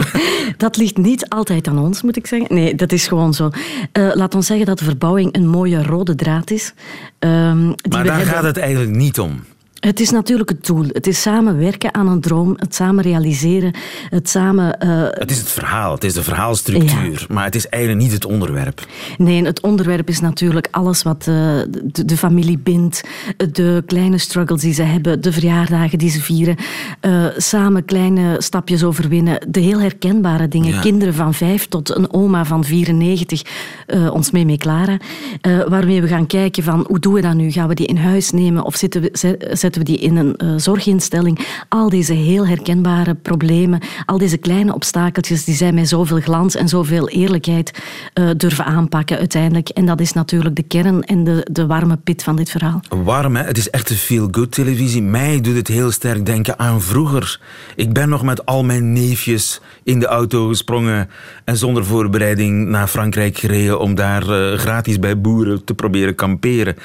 dat 0.56 0.76
ligt 0.76 0.96
niet 0.96 1.28
altijd 1.28 1.68
aan 1.68 1.78
ons, 1.78 2.02
moet 2.02 2.16
ik 2.16 2.26
zeggen. 2.26 2.54
Nee, 2.54 2.74
dat 2.74 2.92
is 2.92 3.06
gewoon 3.08 3.34
zo. 3.34 3.50
Eh, 3.92 4.10
laat 4.14 4.34
ons 4.34 4.46
zeggen 4.46 4.66
dat 4.66 4.78
de 4.78 4.84
verbouwing 4.84 5.34
een 5.36 5.48
mooie 5.48 5.82
rode 5.82 6.14
draad 6.14 6.50
is. 6.50 6.74
Ehm, 7.18 7.66
Maar 7.66 7.76
daar 7.88 8.04
hebben- 8.04 8.26
gaat 8.26 8.42
het 8.44 8.56
eigenlijk 8.56 8.96
niet 8.96 9.20
om. 9.20 9.44
Het 9.80 10.00
is 10.00 10.10
natuurlijk 10.10 10.48
het 10.48 10.66
doel. 10.66 10.84
Het 10.92 11.06
is 11.06 11.22
samen 11.22 11.58
werken 11.58 11.94
aan 11.94 12.08
een 12.08 12.20
droom, 12.20 12.54
het 12.56 12.74
samen 12.74 13.04
realiseren, 13.04 13.74
het 14.08 14.28
samen... 14.28 14.78
eh, 14.80 15.02
Het 15.10 15.30
is 15.30 15.38
het 15.38 15.48
verhaal, 15.48 15.92
het 15.94 16.04
is 16.04 16.12
de 16.14 16.22
verhaalstructuur. 16.22 17.26
Maar 17.28 17.44
het 17.44 17.54
is 17.54 17.68
eigenlijk 17.68 18.02
niet 18.02 18.12
het 18.12 18.24
onderwerp. 18.24 18.86
Nee, 19.18 19.44
het 19.44 19.60
onderwerp 19.60 20.08
is 20.08 20.20
natuurlijk 20.20 20.68
alles 20.70 21.02
wat 21.02 21.18
eh, 21.18 21.24
de, 21.68 22.04
de 22.04 22.16
familie 22.16 22.58
bindt. 22.58 23.00
De 23.52 23.82
kleine 23.86 24.18
struggles 24.18 24.60
die 24.60 24.72
ze 24.74 24.82
hebben, 24.82 25.20
de 25.20 25.32
verjaardagen 25.32 25.98
die 25.98 26.10
ze 26.10 26.20
vieren. 26.20 26.56
eh, 27.00 27.24
samen 27.36 27.84
kleine 27.84 28.36
stapjes 28.38 28.84
overwinnen. 28.84 29.46
De 29.48 29.60
heel 29.60 29.80
herkenbare 29.80 30.48
dingen. 30.48 30.74
Ja. 30.74 30.80
Kinderen 30.80 31.14
van 31.14 31.34
vijf 31.34 31.66
tot 31.66 31.96
een 31.96 32.12
oma 32.12 32.44
van 32.44 32.64
94. 32.64 33.42
eh, 33.86 34.10
ons 34.14 34.30
mee 34.30 34.44
mee 34.44 34.56
Clara. 34.58 34.96
waarmee 35.68 36.00
we 36.00 36.08
gaan 36.08 36.26
kijken 36.26 36.62
van 36.62 36.84
hoe 36.88 36.98
doen 36.98 37.12
we 37.12 37.20
dat 37.20 37.34
nu? 37.34 37.50
Gaan 37.50 37.68
we 37.68 37.74
die 37.74 37.86
in 37.86 37.96
huis 37.96 38.30
nemen 38.30 38.64
of 38.64 38.76
zitten 38.76 39.02
we, 39.02 39.08
we 39.78 39.84
die 39.84 39.98
in 39.98 40.16
een 40.16 40.36
eh, 40.36 40.48
zorginstelling? 40.56 41.46
Al 41.68 41.88
deze 41.88 42.12
heel 42.12 42.46
herkenbare 42.46 43.14
problemen, 43.14 43.80
al 44.06 44.18
deze 44.18 44.36
kleine 44.36 44.74
obstakeltjes, 44.74 45.44
die 45.44 45.54
zij 45.54 45.72
met 45.72 45.88
zoveel 45.88 46.20
glans 46.20 46.54
en 46.54 46.68
zoveel 46.68 47.08
eerlijkheid 47.08 47.82
eh, 48.12 48.30
durven 48.36 48.64
aanpakken 48.64 49.18
uiteindelijk. 49.18 49.68
En 49.68 49.86
dat 49.86 50.00
is 50.00 50.12
natuurlijk 50.12 50.56
de 50.56 50.62
kern 50.62 51.02
en 51.02 51.24
de, 51.24 51.46
de 51.50 51.66
warme 51.66 51.96
pit 51.96 52.22
van 52.22 52.36
dit 52.36 52.50
verhaal. 52.50 52.80
Warm, 52.88 53.36
hè? 53.36 53.42
het 53.42 53.58
is 53.58 53.70
echt 53.70 53.90
een 53.90 53.96
feel-good 53.96 54.52
televisie. 54.52 55.02
Mij 55.02 55.40
doet 55.40 55.56
het 55.56 55.68
heel 55.68 55.90
sterk 55.90 56.26
denken 56.26 56.58
aan 56.58 56.82
vroeger. 56.82 57.40
Ik 57.76 57.92
ben 57.92 58.08
nog 58.08 58.22
met 58.22 58.46
al 58.46 58.64
mijn 58.64 58.92
neefjes 58.92 59.60
in 59.82 59.98
de 60.00 60.06
auto 60.06 60.48
gesprongen 60.48 61.08
en 61.44 61.56
zonder 61.56 61.84
voorbereiding 61.84 62.68
naar 62.68 62.88
Frankrijk 62.88 63.38
gereden 63.38 63.80
om 63.80 63.94
daar 63.94 64.28
eh, 64.28 64.58
gratis 64.58 64.98
bij 64.98 65.20
boeren 65.20 65.64
te 65.64 65.74
proberen 65.74 66.14
kamperen. 66.14 66.76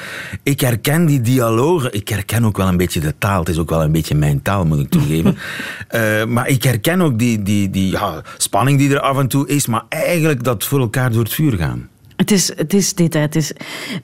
Ik 0.43 0.59
herken 0.59 1.05
die 1.05 1.21
dialogen. 1.21 1.93
Ik 1.93 2.09
herken 2.09 2.45
ook 2.45 2.57
wel 2.57 2.67
een 2.67 2.74
beetje 2.77 2.99
de 2.99 3.13
taal. 3.17 3.39
Het 3.39 3.49
is 3.49 3.57
ook 3.57 3.69
wel 3.69 3.83
een 3.83 3.91
beetje 3.91 4.15
mijn 4.15 4.41
taal, 4.41 4.65
moet 4.65 4.79
ik 4.79 4.89
toegeven. 4.89 5.37
Eh, 5.87 6.25
maar 6.25 6.47
ik 6.47 6.63
herken 6.63 7.01
ook 7.01 7.19
die, 7.19 7.43
die, 7.43 7.69
die 7.69 7.91
ja, 7.91 8.21
spanning 8.37 8.77
die 8.77 8.93
er 8.93 8.99
af 8.99 9.17
en 9.17 9.27
toe 9.27 9.47
is, 9.47 9.67
maar 9.67 9.83
eigenlijk 9.89 10.43
dat 10.43 10.63
voor 10.63 10.79
elkaar 10.79 11.11
door 11.11 11.23
het 11.23 11.33
vuur 11.33 11.57
gaan. 11.57 11.89
Het 12.15 12.31
is, 12.31 12.57
het 12.57 12.73
is 12.73 12.93
dit, 12.93 13.13
hè. 13.13 13.19
het 13.19 13.35
is 13.35 13.51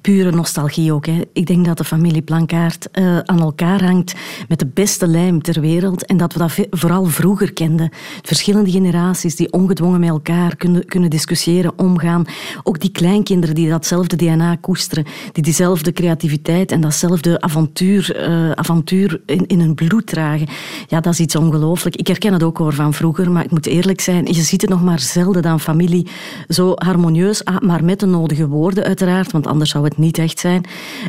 pure 0.01 0.31
nostalgie 0.31 0.93
ook. 0.93 1.05
Hè. 1.05 1.21
Ik 1.33 1.45
denk 1.45 1.65
dat 1.65 1.77
de 1.77 1.83
familie 1.83 2.21
Plankaart 2.21 2.91
eh, 2.91 3.17
aan 3.19 3.39
elkaar 3.39 3.83
hangt 3.83 4.13
met 4.47 4.59
de 4.59 4.65
beste 4.65 5.07
lijm 5.07 5.41
ter 5.41 5.61
wereld 5.61 6.05
en 6.05 6.17
dat 6.17 6.33
we 6.33 6.39
dat 6.39 6.67
vooral 6.69 7.05
vroeger 7.05 7.53
kenden. 7.53 7.89
Verschillende 8.21 8.71
generaties 8.71 9.35
die 9.35 9.51
ongedwongen 9.51 9.99
met 9.99 10.09
elkaar 10.09 10.55
kunnen, 10.55 10.85
kunnen 10.85 11.09
discussiëren, 11.09 11.79
omgaan. 11.79 12.25
Ook 12.63 12.79
die 12.79 12.91
kleinkinderen 12.91 13.55
die 13.55 13.69
datzelfde 13.69 14.15
DNA 14.15 14.55
koesteren, 14.55 15.05
die 15.31 15.43
diezelfde 15.43 15.91
creativiteit 15.91 16.71
en 16.71 16.81
datzelfde 16.81 17.41
avontuur, 17.41 18.15
eh, 18.15 18.51
avontuur 18.51 19.21
in, 19.25 19.47
in 19.47 19.59
hun 19.59 19.75
bloed 19.75 20.07
dragen. 20.07 20.47
Ja, 20.87 20.99
dat 20.99 21.13
is 21.13 21.19
iets 21.19 21.35
ongelooflijk. 21.35 21.95
Ik 21.95 22.07
herken 22.07 22.33
het 22.33 22.43
ook 22.43 22.57
hoor 22.57 22.73
van 22.73 22.93
vroeger, 22.93 23.31
maar 23.31 23.43
ik 23.43 23.51
moet 23.51 23.65
eerlijk 23.65 24.01
zijn, 24.01 24.25
je 24.25 24.41
ziet 24.41 24.61
het 24.61 24.69
nog 24.69 24.83
maar 24.83 24.99
zelden 24.99 25.41
dat 25.41 25.51
een 25.51 25.59
familie 25.59 26.07
zo 26.47 26.71
harmonieus, 26.75 27.45
ah, 27.45 27.59
maar 27.59 27.83
met 27.83 28.00
de 28.01 28.07
nodige 28.07 28.47
woorden 28.47 28.83
uiteraard, 28.83 29.31
want 29.31 29.47
anders 29.47 29.69
zou 29.69 29.83
het 29.83 29.97
niet 29.97 30.17
echt 30.17 30.39
zijn, 30.39 30.65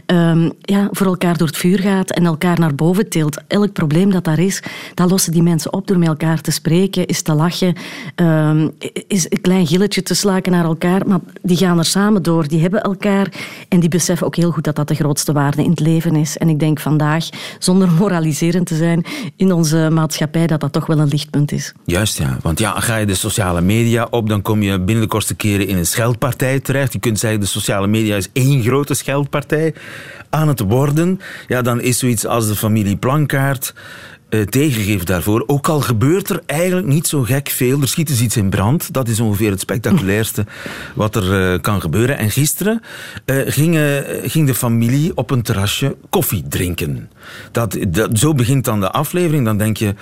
ehm, 0.07 0.51
ja, 0.61 0.89
voor 0.91 1.07
elkaar 1.07 1.37
door 1.37 1.47
het 1.47 1.57
vuur 1.57 1.79
gaat 1.79 2.11
en 2.11 2.27
elkaar 2.27 2.59
naar 2.59 2.75
boven 2.75 3.09
tilt. 3.09 3.41
Elk 3.47 3.73
probleem 3.73 4.11
dat 4.11 4.25
daar 4.25 4.39
is, 4.39 4.63
dat 4.95 5.11
lossen 5.11 5.33
die 5.33 5.43
mensen 5.43 5.73
op 5.73 5.87
door 5.87 5.99
met 5.99 6.09
elkaar 6.09 6.41
te 6.41 6.51
spreken, 6.51 7.07
is 7.07 7.23
te 7.23 7.35
lachen, 7.35 7.75
ehm, 8.15 8.69
is 9.07 9.27
een 9.29 9.41
klein 9.41 9.67
gilletje 9.67 10.03
te 10.03 10.15
slaken 10.15 10.53
naar 10.53 10.65
elkaar, 10.65 11.07
maar 11.07 11.21
die 11.43 11.57
gaan 11.57 11.79
er 11.79 11.85
samen 11.85 12.23
door, 12.23 12.49
die 12.49 12.61
hebben 12.61 12.83
elkaar 12.83 13.29
en 13.69 13.81
die 13.81 13.89
beseffen 13.89 14.27
ook 14.27 14.37
heel 14.37 14.51
goed 14.51 14.65
dat 14.65 14.77
dat 14.77 14.89
de 14.89 14.95
grootste 14.95 15.33
waarde 15.33 15.65
in 15.65 15.71
het 15.71 15.81
leven 15.81 16.17
is. 16.17 16.37
En 16.37 16.49
ik 16.49 16.59
denk 16.59 16.81
vandaag, 16.81 17.29
zonder 17.59 17.93
moraliserend 17.93 18.67
te 18.67 18.77
zijn, 18.77 19.05
in 19.37 19.53
onze 19.53 19.89
maatschappij 19.93 20.47
dat 20.47 20.61
dat 20.61 20.73
toch 20.73 20.87
wel 20.87 20.99
een 20.99 21.09
lichtpunt 21.09 21.53
is. 21.53 21.73
Juist, 21.85 22.19
ja. 22.19 22.39
Want 22.43 22.59
ja, 22.59 22.81
ga 22.81 22.97
je 22.97 23.07
de 23.07 23.15
sociale 23.15 23.61
media 23.61 24.07
op, 24.11 24.29
dan 24.29 24.43
kom 24.43 24.63
je 24.63 24.81
binnen 24.81 25.05
de 25.05 25.11
kortste 25.11 25.35
keren 25.35 25.67
in 25.67 25.77
een 25.77 25.87
scheldpartij 25.87 26.61
terecht. 26.61 26.82
Je 26.91 26.99
kunt 26.99 27.19
zeggen, 27.19 27.41
de 27.41 27.47
sociale 27.47 27.87
media 27.87 28.17
is 28.17 28.29
één 28.33 28.63
grote 28.63 28.95
scheldpartij 28.95 29.75
aan 30.31 30.49
het 30.49 30.61
worden. 30.61 31.21
Ja, 31.49 31.63
dan 31.63 31.81
is 31.81 31.99
zoiets 31.99 32.27
als 32.27 32.47
de 32.47 32.57
familie 32.57 32.97
Plankaart 32.97 33.75
eh, 34.33 34.41
tegengeeft 34.41 35.07
daarvoor. 35.07 35.45
Ook 35.47 35.69
al 35.69 35.81
gebeurt 35.81 36.31
er 36.31 36.43
eigenlijk 36.47 36.87
niet 36.87 37.07
zo 37.07 37.23
gek 37.23 37.49
veel. 37.49 37.81
Er 37.81 37.89
schiet 37.89 38.07
dus 38.07 38.21
iets 38.21 38.37
in 38.37 38.51
brand. 38.51 38.93
Dat 38.93 39.09
is 39.09 39.21
ongeveer 39.21 39.51
het 39.51 39.61
spectaculairste 39.61 40.47
wat 40.95 41.17
er 41.17 41.53
eh, 41.53 41.61
kan 41.61 41.81
gebeuren. 41.81 42.19
En 42.19 42.31
gisteren 42.31 42.83
eh, 43.25 43.37
ging, 43.47 43.79
ging 44.25 44.47
de 44.47 44.55
familie 44.55 45.17
op 45.17 45.31
een 45.31 45.43
terrasje 45.43 45.97
koffie 46.11 46.45
drinken. 46.49 47.11
Dat, 47.51 47.77
dat, 47.89 48.19
zo 48.19 48.35
begint 48.35 48.65
dan 48.65 48.81
de 48.81 48.91
aflevering. 48.91 49.45
Dan 49.45 49.59
denk 49.59 49.77
je, 49.77 49.95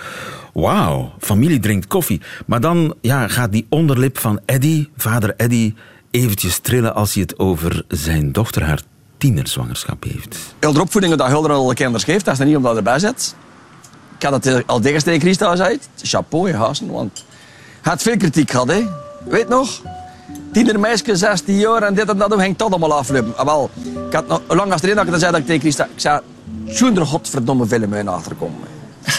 wauw, 0.52 1.12
familie 1.18 1.60
drinkt 1.60 1.86
koffie. 1.86 2.20
Maar 2.46 2.60
dan 2.60 2.94
ja, 3.00 3.28
gaat 3.28 3.52
die 3.52 3.66
onderlip 3.68 4.18
van 4.18 4.40
Eddy, 4.46 4.88
vader 4.96 5.34
Eddy, 5.36 5.74
eventjes 6.10 6.58
trillen 6.58 6.94
als 6.94 7.14
hij 7.14 7.22
het 7.22 7.38
over 7.38 7.84
zijn 7.88 8.32
dochter, 8.32 8.64
haar 8.64 8.80
tienerzwangerschap 9.18 10.04
heeft. 10.04 10.36
Heel 10.60 10.72
de 10.72 10.80
opvoedingen 10.80 11.18
dat 11.18 11.26
Hulder 11.28 11.52
alle 11.52 11.74
kinderen 11.74 12.06
geeft, 12.06 12.24
dat 12.24 12.40
is 12.40 12.46
niet 12.46 12.56
omdat 12.56 12.76
erbij 12.76 12.98
zit. 12.98 13.34
Ik 14.16 14.22
had 14.22 14.44
het 14.44 14.66
al 14.66 14.80
tegen 14.80 15.02
tegen 15.02 15.20
Christa 15.20 15.50
gezegd. 15.50 15.88
Chapeau, 16.02 16.48
je 16.48 16.56
want 16.86 17.24
hij 17.80 17.92
had 17.92 18.02
veel 18.02 18.16
kritiek 18.16 18.50
gehad, 18.50 18.68
hè. 18.68 18.86
Weet 19.24 19.48
nog? 19.48 19.82
Tienermeisje, 20.52 21.16
16 21.16 21.54
jaar 21.54 21.82
en 21.82 21.94
dit 21.94 22.08
en 22.08 22.18
dat, 22.18 22.34
ging 22.34 22.56
dat 22.56 22.70
allemaal 22.70 22.98
aflopen? 22.98 23.36
Ah, 23.36 23.44
wel, 23.44 23.70
ik 24.06 24.12
had 24.12 24.28
nog, 24.28 24.40
lang 24.48 24.72
als 24.72 24.82
erin 24.82 24.94
dat 24.94 25.04
ik 25.04 25.10
dan 25.10 25.20
zei 25.20 25.32
dat 25.32 25.40
ik 25.40 25.46
tegen 25.46 25.60
Christa, 25.60 25.84
ik 25.84 26.00
zei, 26.00 26.20
zonder 26.66 27.06
godverdomme 27.06 27.66
film 27.66 27.88
mee 27.88 28.08
achterkomen. 28.08 28.58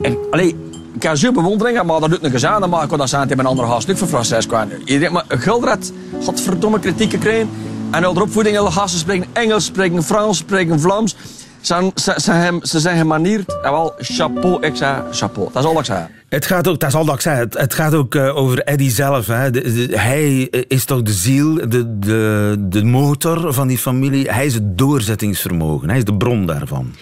En, 0.00 0.18
allee, 0.30 0.56
Ik 0.94 1.00
kan 1.00 1.16
zo 1.16 1.32
bewondering, 1.32 1.82
maar 1.82 2.00
dat 2.00 2.10
doet 2.10 2.24
een 2.24 2.40
dan 2.60 2.70
maken 2.70 2.98
dat 2.98 3.08
zijn 3.08 3.28
tegen 3.28 3.38
een 3.38 3.46
andere 3.50 3.68
gast 3.68 3.82
stuk 3.82 3.98
voor 3.98 4.08
Francesco. 4.08 4.56
En 4.56 4.70
Iedereen, 4.84 5.12
maar 5.12 5.24
Gildered 5.28 5.92
had 6.24 6.40
verdomme 6.40 6.78
kritiek 6.78 7.10
gekregen. 7.10 7.48
En 7.90 8.04
al 8.04 8.14
opvoeding, 8.14 8.58
alle 8.58 8.70
gasten 8.70 9.00
spreken 9.00 9.26
Engels, 9.32 9.64
spreken 9.64 10.02
Frans, 10.02 10.38
spreken 10.38 10.80
Vlaams. 10.80 11.16
Ze, 11.60 12.30
hem- 12.30 12.64
ze 12.64 12.80
zijn 12.80 12.98
gemanierd. 12.98 13.60
En 13.62 13.70
wel, 13.70 13.94
chapeau, 13.98 14.66
ik 14.66 14.76
chapeau. 15.10 15.48
Dat 15.52 15.62
is 15.64 15.68
al 15.70 15.78
ik 15.78 15.84
zei. 15.84 16.06
Het 16.28 16.46
gaat 16.46 16.68
ook, 16.68 16.80
dat 16.80 16.88
is 16.88 16.94
al 16.94 17.04
dat 17.04 17.14
ik 17.14 17.20
het, 17.36 17.58
het 17.58 17.74
gaat 17.74 17.94
ook 17.94 18.14
eh, 18.14 18.36
over 18.36 18.58
Eddie 18.62 18.90
zelf. 18.90 19.26
Hè. 19.26 19.50
Hij 19.90 20.42
is 20.68 20.84
toch 20.84 21.02
de 21.02 21.12
ziel, 21.12 21.54
de, 21.54 21.98
de, 21.98 22.56
de 22.58 22.84
motor 22.84 23.52
van 23.54 23.68
die 23.68 23.78
familie. 23.78 24.30
Hij 24.30 24.46
is 24.46 24.54
het 24.54 24.78
doorzettingsvermogen, 24.78 25.88
hij 25.88 25.98
is 25.98 26.04
de 26.04 26.14
bron 26.14 26.46
daarvan. 26.46 26.94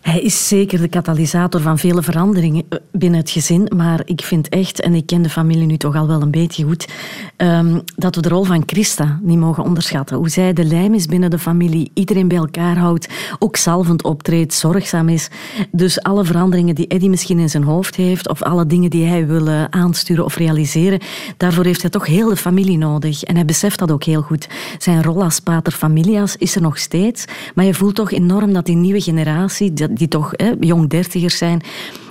Hij 0.00 0.20
is 0.20 0.48
zeker 0.48 0.80
de 0.80 0.88
katalysator 0.88 1.60
van 1.60 1.78
vele 1.78 2.02
veranderingen 2.02 2.64
eh, 2.68 2.78
binnen 2.92 3.20
het 3.20 3.30
gezin. 3.30 3.70
Maar 3.76 4.02
ik 4.04 4.20
vind 4.20 4.48
echt, 4.48 4.80
en 4.80 4.94
ik 4.94 5.06
ken 5.06 5.22
de 5.22 5.28
familie 5.28 5.66
nu 5.66 5.76
toch 5.76 5.96
al 5.96 6.06
wel 6.06 6.22
een 6.22 6.30
beetje 6.30 6.64
goed, 6.64 6.88
ehm, 7.36 7.80
dat 7.96 8.14
we 8.14 8.22
de 8.22 8.28
rol 8.28 8.44
van 8.44 8.62
Christa 8.66 9.18
niet 9.22 9.38
mogen 9.38 9.64
onderschatten. 9.64 10.16
Hoe 10.16 10.28
zij 10.28 10.52
de 10.52 10.64
lijm 10.64 10.94
is 10.94 11.06
binnen 11.06 11.30
de 11.30 11.38
familie, 11.38 11.90
iedereen 11.94 12.28
bij 12.28 12.36
elkaar 12.36 12.76
houdt, 12.76 13.08
ook 13.38 13.56
zalvend 13.56 14.02
optreedt, 14.02 14.54
zorgzaam 14.54 15.08
is. 15.08 15.28
Dus 15.72 16.02
alle 16.02 16.24
veranderingen 16.24 16.74
die 16.74 16.86
Eddie 16.86 17.10
misschien 17.10 17.38
in 17.38 17.50
zijn 17.50 17.62
hoofd 17.62 17.96
heeft, 17.96 18.28
of 18.28 18.42
alle 18.42 18.66
dingen 18.66 18.90
die 18.90 19.06
hij 19.06 19.26
wil 19.26 19.46
eh, 19.46 19.64
aansturen 19.64 20.24
of 20.24 20.36
realiseren, 20.36 21.00
daarvoor 21.36 21.64
heeft 21.64 21.82
hij 21.82 21.90
toch 21.90 22.06
heel 22.06 22.28
de 22.28 22.36
familie 22.36 22.78
nodig. 22.78 23.22
En 23.22 23.34
hij 23.34 23.44
beseft 23.44 23.78
dat 23.78 23.90
ook 23.90 24.04
heel 24.04 24.22
goed. 24.22 24.48
Zijn 24.78 25.02
rol 25.02 25.22
als 25.22 25.40
pater 25.40 25.72
familias 25.72 26.36
is 26.36 26.54
er 26.54 26.62
nog 26.62 26.78
steeds, 26.78 27.24
maar 27.54 27.64
je 27.64 27.74
voelt 27.74 27.94
toch 27.94 28.12
enorm 28.12 28.52
dat 28.52 28.66
die 28.66 28.76
nieuwe 28.76 29.00
generatie, 29.00 29.72
die, 29.94 30.08
toch 30.08 30.30
hè, 30.36 30.52
jong 30.60 30.88
dertigers 30.88 31.38
zijn, 31.38 31.62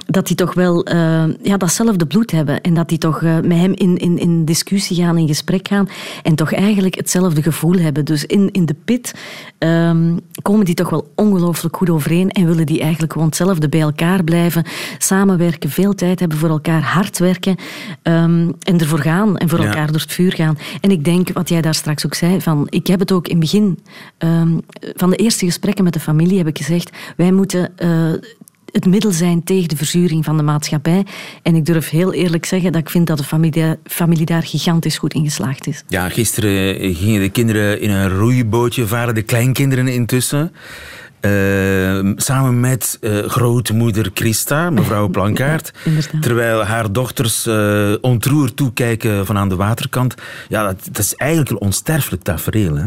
dat 0.10 0.28
die 0.28 0.36
toch 0.36 0.54
wel 0.54 0.84
eh, 0.84 1.24
ja, 1.42 1.58
datzelfde 1.58 2.06
bloed 2.06 2.32
hebben. 2.32 2.62
En 2.62 2.74
dat 2.74 2.90
die 2.90 2.98
toch 2.98 3.22
eh, 3.22 3.34
met 3.40 3.58
hem 3.58 3.74
in, 3.74 3.98
in, 3.98 4.18
in 4.18 4.46
discussie 4.46 4.98
gaan, 4.98 5.18
in 5.18 5.28
gesprek 5.28 5.68
gaan. 5.68 5.90
En 6.24 6.36
toch 6.36 6.54
eigenlijk 6.54 6.96
hetzelfde 6.96 7.42
gevoel 7.42 7.78
hebben. 7.78 8.06
Dus 8.06 8.26
in, 8.26 8.52
in 8.52 8.66
de 8.66 8.76
pit 8.86 9.14
ehm, 9.58 10.18
komen 10.42 10.66
die 10.66 10.76
toch 10.76 10.90
wel 10.90 11.12
ongelooflijk 11.16 11.76
goed 11.78 11.90
overeen. 11.90 12.30
En 12.30 12.46
willen 12.46 12.66
die 12.66 12.82
eigenlijk 12.82 13.12
gewoon 13.12 13.28
hetzelfde 13.28 13.70
bij 13.70 13.80
elkaar 13.82 14.24
blijven. 14.24 14.64
Samenwerken, 14.98 15.70
veel 15.70 15.94
tijd 15.96 16.20
hebben 16.20 16.38
voor 16.38 16.50
elkaar, 16.50 16.82
hard 16.82 17.18
werken. 17.20 17.56
ehm, 18.02 18.52
en 18.64 18.80
ervoor 18.80 19.00
gaan. 19.00 19.38
En 19.38 19.50
voor 19.50 19.60
Ja. 19.60 19.66
elkaar 19.66 19.88
door 19.88 20.02
het 20.02 20.12
vuur 20.12 20.34
gaan. 20.34 20.58
En 20.82 20.92
ik 20.92 21.04
denk, 21.06 21.30
wat 21.34 21.50
jij 21.50 21.62
daar 21.62 21.74
straks 21.74 22.06
ook 22.06 22.14
zei, 22.14 22.42
van, 22.42 22.68
ik 22.70 22.88
heb 22.88 23.00
het 23.00 23.12
ook 23.12 23.26
in 23.28 23.32
het 23.32 23.52
begin 23.52 23.80
ehm, 24.18 24.58
van 24.96 25.10
de 25.10 25.16
eerste 25.16 25.46
gesprekken 25.46 25.84
met 25.84 25.94
de 25.94 26.00
familie 26.00 26.38
heb 26.38 26.48
ik 26.48 26.58
gezegd, 26.58 26.98
wij 27.18 27.32
moeten 27.32 27.78
eh, 27.78 27.90
het 28.72 28.86
middel 28.86 29.12
zijn 29.12 29.44
tegen 29.44 29.68
de 29.70 29.76
verzuring 29.78 30.26
van 30.26 30.38
de 30.38 30.44
maatschappij. 30.44 31.06
En 31.44 31.56
ik 31.56 31.66
durf 31.66 31.90
heel 31.90 32.14
eerlijk 32.14 32.46
zeggen 32.46 32.72
dat 32.72 32.82
ik 32.82 32.90
vind 32.90 33.08
dat 33.08 33.18
de 33.18 33.24
familie, 33.24 33.62
daar- 33.62 33.78
familie 33.84 34.26
daar 34.26 34.44
gigantisch 34.44 34.98
goed 34.98 35.14
in 35.14 35.24
geslaagd 35.24 35.68
is. 35.68 35.84
Ja, 35.88 36.10
gisteren 36.10 36.96
gingen 36.96 37.22
de 37.22 37.30
kinderen 37.30 37.82
in 37.82 37.90
een 37.90 38.10
roeibootje 38.10 38.88
varen, 38.88 39.16
de 39.16 39.22
kleinkinderen 39.22 39.88
intussen. 39.88 40.52
Eh, 41.20 42.00
samen 42.16 42.60
met 42.60 42.98
eh, 43.02 43.18
grootmoeder 43.18 44.12
Christa, 44.14 44.70
mevrouw 44.70 45.08
Plankaart. 45.18 45.72
terwijl 46.22 46.64
haar 46.64 46.92
dochters 46.92 47.46
eh, 47.46 47.94
ontroerd 48.02 48.56
toekijken 48.56 49.26
van 49.26 49.38
aan 49.38 49.50
de 49.50 49.56
waterkant. 49.56 50.16
Ja, 50.50 50.64
dat, 50.66 50.80
dat 50.92 50.98
is 51.04 51.16
eigenlijk 51.16 51.52
een 51.52 51.60
onsterfelijk 51.60 52.24
tafereel. 52.24 52.76
Hè? 52.76 52.86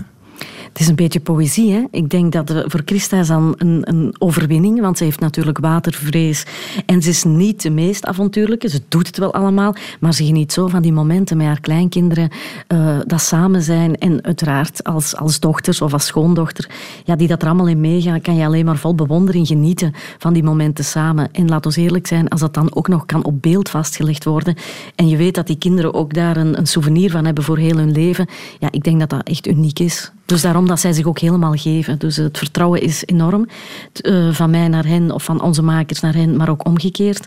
Het 0.73 0.81
is 0.81 0.89
een 0.89 0.95
beetje 0.95 1.21
poëzie. 1.21 1.73
Hè? 1.73 1.85
Ik 1.91 2.11
denk 2.11 2.33
dat 2.33 2.65
voor 2.67 2.83
Christa 2.85 3.19
is 3.19 3.27
dan 3.27 3.55
een, 3.59 3.81
een 3.85 4.15
overwinning, 4.19 4.81
want 4.81 4.99
ze 4.99 5.05
heeft 5.05 5.21
natuurlijk 5.21 5.59
watervrees. 5.59 6.47
En 6.87 7.03
ze 7.03 7.09
is 7.09 7.25
niet 7.25 7.63
de 7.63 7.71
meest 7.71 8.07
avontuurlijke. 8.07 8.69
Ze 8.69 8.81
doet 8.89 9.07
het 9.07 9.19
wel 9.19 9.35
allemaal, 9.35 9.75
maar 10.01 10.15
ze 10.15 10.25
geniet 10.25 10.53
zo 10.53 10.67
van 10.67 10.83
die 10.83 10.93
momenten 10.93 11.37
met 11.37 11.47
haar 11.47 11.61
kleinkinderen, 11.61 12.31
eh, 12.67 12.99
dat 13.07 13.21
samen 13.21 13.63
zijn. 13.63 13.99
En 13.99 14.25
uiteraard 14.25 14.85
als, 14.85 15.17
als 15.17 15.41
dochters 15.41 15.81
of 15.81 15.93
als 15.93 16.07
schoondochter, 16.07 16.71
ja, 17.05 17.17
die 17.17 17.29
dat 17.29 17.43
er 17.43 17.49
allemaal 17.49 17.69
in 17.69 17.81
meegaan, 17.81 18.21
kan 18.21 18.37
je 18.37 18.45
alleen 18.45 18.65
maar 18.65 18.77
vol 18.77 18.95
bewondering 18.95 19.47
genieten 19.47 19.93
van 20.19 20.33
die 20.33 20.43
momenten 20.43 20.85
samen. 20.85 21.29
En 21.33 21.49
laat 21.49 21.67
ons 21.67 21.77
eerlijk 21.77 22.07
zijn, 22.07 22.29
als 22.29 22.41
dat 22.41 22.55
dan 22.55 22.75
ook 22.75 22.89
nog 22.89 23.07
kan 23.07 23.25
op 23.25 23.43
beeld 23.43 23.69
vastgelegd 23.69 24.25
worden 24.25 24.57
en 24.95 25.09
je 25.09 25.17
weet 25.17 25.35
dat 25.35 25.47
die 25.47 25.59
kinderen 25.59 25.95
ook 25.95 26.15
daar 26.15 26.37
een, 26.37 26.59
een 26.59 26.67
souvenir 26.67 27.11
van 27.11 27.25
hebben 27.25 27.45
voor 27.45 27.59
heel 27.59 27.77
hun 27.77 27.93
leven, 27.93 28.27
ja, 28.59 28.69
ik 28.71 28.85
denk 28.85 29.01
dat 29.01 29.11
dat 29.11 29.23
echt 29.29 29.47
uniek 29.47 29.79
is. 29.79 30.13
Dus 30.33 30.43
daarom 30.43 30.67
dat 30.67 30.81
zij 30.81 30.93
zich 30.93 31.07
ook 31.07 31.19
helemaal 31.19 31.53
geven. 31.53 31.99
Dus 31.99 32.17
het 32.17 32.39
vertrouwen 32.39 32.81
is 32.81 33.03
enorm. 33.07 33.49
Eh, 33.93 34.33
van 34.33 34.51
mij 34.51 34.69
naar 34.69 34.87
hen 34.87 35.11
of 35.11 35.25
van 35.25 35.43
onze 35.43 35.63
makers 35.63 36.01
naar 36.01 36.15
hen, 36.15 36.37
maar 36.37 36.49
ook 36.49 36.67
omgekeerd. 36.67 37.27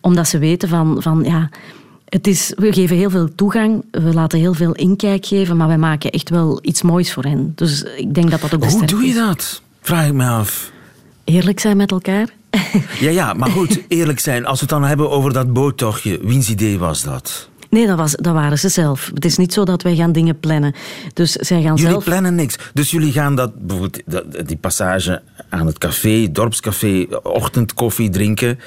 Omdat 0.00 0.28
ze 0.28 0.38
weten 0.38 0.68
van, 0.68 1.02
van 1.02 1.24
ja, 1.24 1.48
het 2.08 2.26
is, 2.26 2.52
we 2.56 2.72
geven 2.72 2.96
heel 2.96 3.10
veel 3.10 3.34
toegang, 3.34 3.84
we 3.90 4.12
laten 4.14 4.38
heel 4.38 4.54
veel 4.54 4.72
inkijk 4.72 5.26
geven, 5.26 5.56
maar 5.56 5.66
wij 5.66 5.78
maken 5.78 6.10
echt 6.10 6.30
wel 6.30 6.58
iets 6.62 6.82
moois 6.82 7.12
voor 7.12 7.24
hen. 7.24 7.52
Dus 7.54 7.82
ik 7.96 8.14
denk 8.14 8.30
dat 8.30 8.40
dat 8.40 8.54
ook 8.54 8.64
Hoe 8.64 8.86
doe 8.86 9.06
je 9.06 9.14
dat? 9.14 9.62
Vraag 9.80 10.06
ik 10.06 10.12
me 10.12 10.26
af. 10.26 10.70
Eerlijk 11.24 11.60
zijn 11.60 11.76
met 11.76 11.90
elkaar. 11.90 12.28
Ja, 13.00 13.10
ja, 13.10 13.32
maar 13.32 13.50
goed, 13.50 13.82
eerlijk 13.88 14.20
zijn. 14.20 14.46
Als 14.46 14.60
we 14.60 14.66
het 14.66 14.74
dan 14.74 14.84
hebben 14.88 15.10
over 15.10 15.32
dat 15.32 15.52
boottochtje, 15.52 16.18
wiens 16.22 16.48
idee 16.48 16.78
was 16.78 17.02
dat? 17.02 17.48
Nee, 17.72 17.86
dat, 17.86 17.96
was, 17.96 18.14
dat 18.16 18.34
waren 18.34 18.58
ze 18.58 18.68
zelf. 18.68 19.10
Het 19.14 19.24
is 19.24 19.36
niet 19.36 19.52
zo 19.52 19.64
dat 19.64 19.82
wij 19.82 19.94
gaan 19.94 20.12
dingen 20.12 20.40
plannen. 20.40 20.74
Dus 21.14 21.32
zij 21.32 21.62
gaan 21.62 21.74
Jullie 21.74 21.90
zelf... 21.90 22.04
plannen 22.04 22.34
niks. 22.34 22.58
Dus 22.74 22.90
jullie 22.90 23.12
gaan 23.12 23.36
dat, 23.36 23.52
bijvoorbeeld 23.66 24.02
die 24.48 24.56
passage 24.56 25.22
aan 25.48 25.66
het 25.66 25.78
café, 25.78 26.28
dorpscafé, 26.32 27.06
ochtendkoffie 27.22 28.10
drinken. 28.10 28.58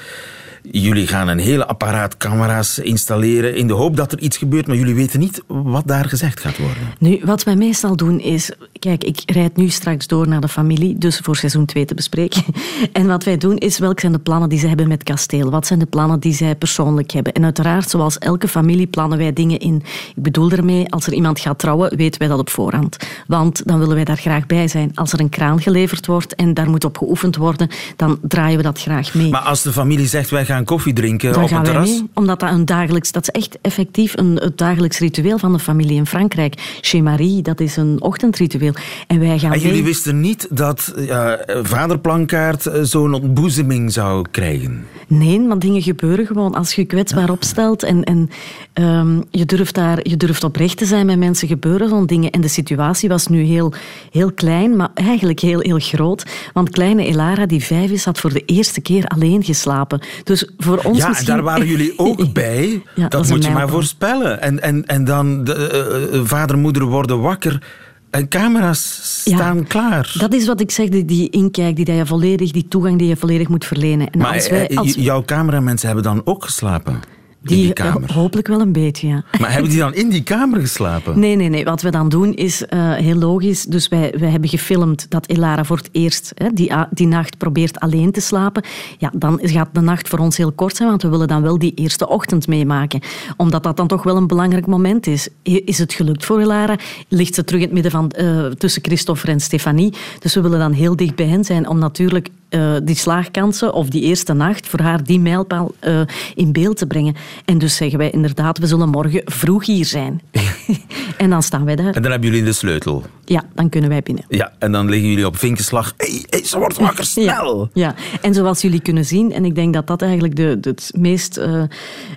Jullie 0.70 1.06
gaan 1.06 1.28
een 1.28 1.38
hele 1.38 1.66
apparaat 1.66 2.16
camera's 2.16 2.78
installeren 2.78 3.54
in 3.54 3.66
de 3.66 3.72
hoop 3.72 3.96
dat 3.96 4.12
er 4.12 4.18
iets 4.18 4.36
gebeurt, 4.36 4.66
maar 4.66 4.76
jullie 4.76 4.94
weten 4.94 5.20
niet 5.20 5.42
wat 5.46 5.86
daar 5.86 6.04
gezegd 6.04 6.40
gaat 6.40 6.58
worden. 6.58 6.82
Nu, 6.98 7.20
wat 7.24 7.42
wij 7.42 7.56
meestal 7.56 7.96
doen 7.96 8.20
is... 8.20 8.50
Kijk, 8.78 9.04
ik 9.04 9.22
rijd 9.26 9.56
nu 9.56 9.68
straks 9.68 10.06
door 10.06 10.28
naar 10.28 10.40
de 10.40 10.48
familie, 10.48 10.98
dus 10.98 11.18
voor 11.18 11.36
seizoen 11.36 11.64
2 11.64 11.84
te 11.84 11.94
bespreken. 11.94 12.42
En 12.92 13.06
wat 13.06 13.24
wij 13.24 13.36
doen 13.36 13.56
is, 13.56 13.78
welke 13.78 14.00
zijn 14.00 14.12
de 14.12 14.18
plannen 14.18 14.48
die 14.48 14.58
ze 14.58 14.66
hebben 14.66 14.88
met 14.88 15.02
kasteel? 15.02 15.50
Wat 15.50 15.66
zijn 15.66 15.78
de 15.78 15.86
plannen 15.86 16.20
die 16.20 16.34
zij 16.34 16.54
persoonlijk 16.54 17.10
hebben? 17.10 17.32
En 17.32 17.44
uiteraard, 17.44 17.90
zoals 17.90 18.18
elke 18.18 18.48
familie, 18.48 18.86
plannen 18.86 19.18
wij 19.18 19.32
dingen 19.32 19.58
in. 19.58 19.82
Ik 20.14 20.22
bedoel 20.22 20.48
daarmee, 20.48 20.90
als 20.90 21.06
er 21.06 21.12
iemand 21.12 21.40
gaat 21.40 21.58
trouwen, 21.58 21.96
weten 21.96 22.18
wij 22.18 22.28
dat 22.28 22.38
op 22.38 22.50
voorhand. 22.50 22.96
Want 23.26 23.66
dan 23.66 23.78
willen 23.78 23.94
wij 23.94 24.04
daar 24.04 24.16
graag 24.16 24.46
bij 24.46 24.68
zijn. 24.68 24.90
Als 24.94 25.12
er 25.12 25.20
een 25.20 25.28
kraan 25.28 25.62
geleverd 25.62 26.06
wordt 26.06 26.34
en 26.34 26.54
daar 26.54 26.70
moet 26.70 26.84
op 26.84 26.98
geoefend 26.98 27.36
worden, 27.36 27.68
dan 27.96 28.18
draaien 28.22 28.56
we 28.56 28.62
dat 28.62 28.80
graag 28.80 29.14
mee. 29.14 29.30
Maar 29.30 29.40
als 29.40 29.62
de 29.62 29.72
familie 29.72 30.06
zegt 30.06 30.30
wij 30.30 30.44
gaan 30.44 30.55
koffie 30.64 30.92
drinken 30.92 31.28
op 31.28 31.48
gaan 31.48 31.62
wij 31.62 31.72
terras. 31.72 31.88
mee, 31.88 32.08
omdat 32.14 32.40
dat 32.40 32.50
een 32.50 32.64
dagelijks, 32.64 33.12
dat 33.12 33.22
is 33.22 33.30
echt 33.30 33.58
effectief 33.60 34.16
een, 34.16 34.36
het 34.36 34.58
dagelijks 34.58 34.98
ritueel 34.98 35.38
van 35.38 35.52
de 35.52 35.58
familie 35.58 35.96
in 35.96 36.06
Frankrijk. 36.06 36.78
Chez 36.80 37.00
Marie, 37.00 37.42
dat 37.42 37.60
is 37.60 37.76
een 37.76 38.02
ochtendritueel. 38.02 38.72
En 39.06 39.18
wij 39.18 39.38
gaan 39.38 39.52
En 39.52 39.58
jullie 39.58 39.74
mee. 39.74 39.84
wisten 39.84 40.20
niet 40.20 40.48
dat 40.50 40.94
ja, 40.96 41.44
vader 41.62 41.98
Plankaart 41.98 42.66
eh, 42.66 42.82
zo'n 42.82 43.14
ontboezeming 43.14 43.92
zou 43.92 44.26
krijgen. 44.30 44.86
Nee, 45.08 45.40
maar 45.40 45.58
dingen 45.58 45.82
gebeuren 45.82 46.26
gewoon 46.26 46.54
als 46.54 46.74
je 46.74 46.84
kwetsbaar 46.84 47.30
opstelt 47.30 47.82
en, 47.82 48.04
en 48.04 48.30
ehm, 48.72 49.20
je, 49.30 49.44
durft 49.44 49.74
daar, 49.74 50.08
je 50.08 50.16
durft 50.16 50.44
oprecht 50.44 50.78
te 50.78 50.84
zijn 50.84 51.06
met 51.06 51.18
mensen, 51.18 51.48
gebeuren 51.48 51.88
zo'n 51.88 52.06
dingen. 52.06 52.30
En 52.30 52.40
de 52.40 52.48
situatie 52.48 53.08
was 53.08 53.26
nu 53.26 53.42
heel, 53.42 53.72
heel 54.10 54.32
klein, 54.32 54.76
maar 54.76 54.90
eigenlijk 54.94 55.40
heel, 55.40 55.60
heel 55.60 55.78
groot. 55.78 56.26
Want 56.52 56.70
kleine 56.70 57.04
Elara, 57.04 57.46
die 57.46 57.64
vijf 57.64 57.90
is, 57.90 58.04
had 58.04 58.20
voor 58.20 58.32
de 58.32 58.44
eerste 58.44 58.80
keer 58.80 59.06
alleen 59.06 59.44
geslapen. 59.44 60.00
Dus 60.24 60.45
voor 60.58 60.78
ons 60.78 60.98
ja, 60.98 61.08
misschien... 61.08 61.28
en 61.28 61.34
daar 61.34 61.44
waren 61.44 61.66
jullie 61.66 61.98
ook 62.08 62.32
bij. 62.32 62.82
Ja, 62.94 63.08
dat 63.08 63.28
moet 63.28 63.44
je 63.44 63.50
maar 63.50 63.68
voorspellen. 63.68 64.40
En, 64.40 64.62
en, 64.62 64.86
en 64.86 65.04
dan 65.04 65.44
de, 65.44 65.54
eh, 65.54 66.18
eh, 66.18 66.24
vader 66.24 66.56
en 66.56 66.62
moeder 66.62 66.84
worden 66.84 67.20
wakker 67.20 67.62
en 68.10 68.28
camera's 68.28 69.00
staan 69.24 69.66
klaar. 69.66 70.14
Dat 70.18 70.34
is 70.34 70.46
wat 70.46 70.60
ik 70.60 70.70
zeg, 70.70 70.88
die, 70.88 71.04
die 71.04 71.30
inkijk, 71.30 71.76
die, 71.76 71.84
dat 71.84 71.96
je 71.96 72.06
volledig, 72.06 72.50
die 72.50 72.68
toegang 72.68 72.98
die 72.98 73.08
je 73.08 73.16
volledig 73.16 73.48
moet 73.48 73.64
verlenen. 73.64 74.10
En 74.10 74.18
maar 74.18 74.32
als 74.34 74.48
wij, 74.48 74.68
eh, 74.68 74.76
als, 74.76 74.94
j- 74.94 75.00
jouw 75.00 75.22
cameramensen 75.22 75.86
hebben 75.86 76.04
dan 76.04 76.20
ook 76.24 76.44
geslapen 76.44 77.00
die, 77.48 77.58
in 77.58 77.64
die 77.64 77.72
kamer. 77.72 78.12
hopelijk 78.12 78.48
wel 78.48 78.60
een 78.60 78.72
beetje, 78.72 79.08
ja. 79.08 79.24
Maar 79.40 79.52
hebben 79.52 79.70
die 79.70 79.78
dan 79.78 79.94
in 79.94 80.08
die 80.08 80.22
kamer 80.22 80.60
geslapen? 80.60 81.18
Nee, 81.18 81.36
nee, 81.36 81.48
nee. 81.48 81.64
Wat 81.64 81.82
we 81.82 81.90
dan 81.90 82.08
doen 82.08 82.34
is 82.34 82.66
eh, 82.66 82.94
heel 82.94 83.14
logisch. 83.14 83.64
Dus 83.64 83.88
wij, 83.88 84.14
wij 84.18 84.30
hebben 84.30 84.48
gefilmd 84.48 85.06
dat 85.08 85.28
Elara 85.28 85.64
voor 85.64 85.76
het 85.76 85.88
eerst 85.92 86.32
hè, 86.34 86.48
die, 86.52 86.72
die 86.90 87.06
nacht 87.06 87.38
probeert 87.38 87.80
alleen 87.80 88.12
te 88.12 88.20
slapen. 88.20 88.62
Ja, 88.98 89.12
dan 89.14 89.38
gaat 89.42 89.68
de 89.72 89.80
nacht 89.80 90.08
voor 90.08 90.18
ons 90.18 90.36
heel 90.36 90.52
kort 90.52 90.76
zijn, 90.76 90.88
want 90.88 91.02
we 91.02 91.08
willen 91.08 91.28
dan 91.28 91.42
wel 91.42 91.58
die 91.58 91.74
eerste 91.74 92.08
ochtend 92.08 92.48
meemaken. 92.48 93.00
Omdat 93.36 93.62
dat 93.62 93.76
dan 93.76 93.86
toch 93.86 94.02
wel 94.02 94.16
een 94.16 94.26
belangrijk 94.26 94.66
moment 94.66 95.06
is. 95.06 95.28
Is 95.42 95.78
het 95.78 95.92
gelukt 95.92 96.24
voor 96.24 96.40
Elara? 96.40 96.76
Ligt 97.08 97.34
ze 97.34 97.44
terug 97.44 97.60
in 97.60 97.66
het 97.66 97.74
midden 97.74 97.92
van, 97.92 98.10
eh, 98.10 98.46
tussen 98.46 98.84
Christopher 98.84 99.28
en 99.28 99.40
Stefanie? 99.40 99.92
Dus 100.18 100.34
we 100.34 100.40
willen 100.40 100.58
dan 100.58 100.72
heel 100.72 100.96
dicht 100.96 101.14
bij 101.14 101.26
hen 101.26 101.44
zijn 101.44 101.68
om 101.68 101.78
natuurlijk 101.78 102.28
eh, 102.56 102.76
die 102.84 102.94
slaagkansen 102.96 103.72
of 103.74 103.88
die 103.88 104.02
eerste 104.02 104.32
nacht 104.32 104.66
voor 104.66 104.80
haar 104.80 105.04
die 105.04 105.20
mijlpaal 105.20 105.72
eh, 105.78 106.00
in 106.34 106.52
beeld 106.52 106.76
te 106.76 106.86
brengen. 106.86 107.14
En 107.44 107.58
dus 107.58 107.76
zeggen 107.76 107.98
wij 107.98 108.10
inderdaad, 108.10 108.58
we 108.58 108.66
zullen 108.66 108.88
morgen 108.88 109.22
vroeg 109.24 109.66
hier 109.66 109.84
zijn. 109.84 110.20
en 111.16 111.30
dan 111.30 111.42
staan 111.42 111.64
wij 111.64 111.76
daar. 111.76 111.94
En 111.94 112.02
dan 112.02 112.10
hebben 112.10 112.30
jullie 112.30 112.44
de 112.44 112.52
sleutel. 112.52 113.02
Ja, 113.24 113.42
dan 113.54 113.68
kunnen 113.68 113.90
wij 113.90 114.02
binnen. 114.02 114.24
Ja, 114.28 114.52
en 114.58 114.72
dan 114.72 114.88
liggen 114.88 115.08
jullie 115.08 115.26
op 115.26 115.36
vinkenslag. 115.38 115.94
Hé, 115.96 116.06
hey, 116.10 116.24
hey, 116.28 116.44
ze 116.44 116.58
wordt 116.58 116.78
wakker, 116.78 117.04
snel! 117.16 117.68
Ja, 117.72 117.94
en 118.20 118.34
zoals 118.34 118.60
jullie 118.60 118.80
kunnen 118.80 119.04
zien, 119.04 119.32
en 119.32 119.44
ik 119.44 119.54
denk 119.54 119.74
dat 119.74 119.86
dat 119.86 120.02
eigenlijk 120.02 120.36
de, 120.36 120.60
de- 120.60 120.68
het 120.70 120.90
meest, 120.98 121.36
eh, 121.36 121.62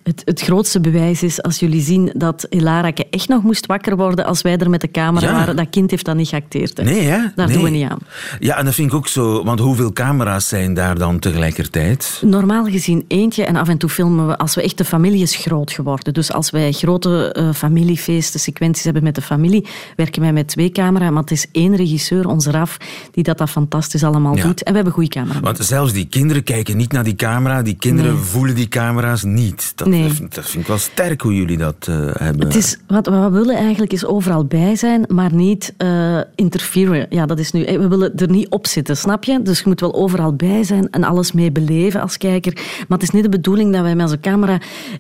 het, 0.04 0.21
het 0.25 0.41
grootste 0.41 0.80
bewijs 0.80 1.23
is, 1.23 1.41
als 1.41 1.60
jullie 1.60 1.82
zien 1.82 2.12
dat 2.15 2.45
Elarake 2.49 3.08
echt 3.10 3.28
nog 3.28 3.43
moest 3.43 3.65
wakker 3.65 3.95
worden 3.95 4.25
als 4.25 4.41
wij 4.41 4.58
er 4.58 4.69
met 4.69 4.82
de 4.82 4.91
camera 4.91 5.28
Ja. 5.28 5.34
waren. 5.34 5.56
Dat 5.56 5.69
kind 5.69 5.91
heeft 5.91 6.06
dat 6.06 6.15
niet 6.15 6.28
geacteerd. 6.28 6.78
Hè. 6.78 6.84
Nee, 6.84 7.02
hè? 7.02 7.17
Daar 7.36 7.45
Nee. 7.47 7.56
doen 7.56 7.63
we 7.63 7.69
niet 7.69 7.89
aan. 7.89 7.99
Ja, 8.39 8.58
en 8.58 8.65
dat 8.65 8.73
vind 8.73 8.91
ik 8.91 8.97
ook 8.97 9.08
zo. 9.08 9.43
Want 9.43 9.60
hoeveel 9.60 9.93
camera's 9.93 10.28
zijn 10.37 10.73
daar 10.73 10.97
dan 10.97 11.19
tegelijkertijd? 11.19 12.21
Normaal 12.25 12.65
gezien 12.65 13.05
eentje 13.07 13.45
en 13.45 13.55
af 13.55 13.67
en 13.67 13.77
toe 13.77 13.89
filmen 13.89 14.27
we 14.27 14.37
als 14.37 14.55
we 14.55 14.61
echt 14.61 14.77
de 14.77 14.85
familie 14.85 15.21
is 15.21 15.35
groot 15.35 15.71
geworden. 15.71 16.13
Dus 16.13 16.31
als 16.31 16.49
wij 16.49 16.71
grote 16.71 17.31
eh, 17.31 17.49
familiefeesten, 17.53 18.39
sequenties 18.39 18.83
hebben 18.83 19.03
met 19.03 19.15
de 19.15 19.21
familie, 19.21 19.65
werken 19.95 20.21
wij 20.21 20.33
met 20.33 20.47
twee 20.47 20.69
camera's. 20.71 21.09
Maar 21.11 21.21
het 21.21 21.31
is 21.31 21.47
één 21.51 21.75
regisseur, 21.75 22.27
onze 22.27 22.51
Raf, 22.51 22.77
die 23.11 23.23
dat, 23.23 23.37
dat 23.37 23.49
fantastisch 23.49 24.03
allemaal 24.03 24.35
Ja. 24.35 24.43
doet. 24.43 24.63
En 24.63 24.69
we 24.69 24.75
hebben 24.75 24.93
goede 24.93 25.09
camera. 25.09 25.39
Want 25.39 25.57
zelfs 25.61 25.93
die 25.93 26.05
kinderen 26.07 26.43
kijken 26.43 26.77
niet 26.77 26.91
naar 26.91 27.03
die 27.03 27.15
camera. 27.15 27.61
Die 27.61 27.75
kinderen 27.75 28.13
Nee. 28.13 28.21
voelen 28.23 28.55
die 28.55 28.67
camera's 28.67 29.23
niet. 29.23 29.71
Dat, 29.75 29.87
Nee. 29.87 30.13
dat, 30.29 30.45
vind 30.45 30.61
ik 30.63 30.67
wel 30.67 30.77
sterk 30.77 31.21
hoe 31.21 31.35
jullie 31.35 31.57
dat 31.57 31.75
eh, 31.89 31.95
hebben. 32.13 32.45
Het 32.47 32.55
is, 32.55 32.77
wat, 32.87 33.07
we 33.07 33.29
willen 33.31 33.55
eigenlijk 33.55 33.93
is 33.93 34.05
overal 34.05 34.45
bij 34.45 34.75
zijn, 34.75 35.05
maar 35.07 35.33
niet 35.33 35.73
eh 35.77 36.19
interferen. 36.35 37.05
Ja, 37.09 37.25
dat 37.25 37.39
is 37.39 37.51
nu, 37.51 37.65
we 37.65 37.87
willen 37.87 38.15
er 38.15 38.29
niet 38.29 38.49
op 38.49 38.67
zitten, 38.67 38.97
snap 38.97 39.23
je? 39.23 39.41
Dus 39.41 39.57
je 39.59 39.63
moet 39.67 39.79
wel 39.79 39.93
overal 40.10 40.34
bij 40.34 40.63
zijn 40.63 40.89
en 40.91 41.04
alles 41.04 41.32
mee 41.32 41.52
beleven 41.52 42.02
als 42.02 42.17
kijker. 42.17 42.54
Maar 42.88 42.98
het 42.98 43.04
is 43.04 43.10
niet 43.10 43.24
de 43.24 43.30
bedoeling 43.30 43.74
dat 43.74 43.82
wij 43.82 43.95
met 43.95 44.06
onze 44.06 44.19
camera 44.19 44.60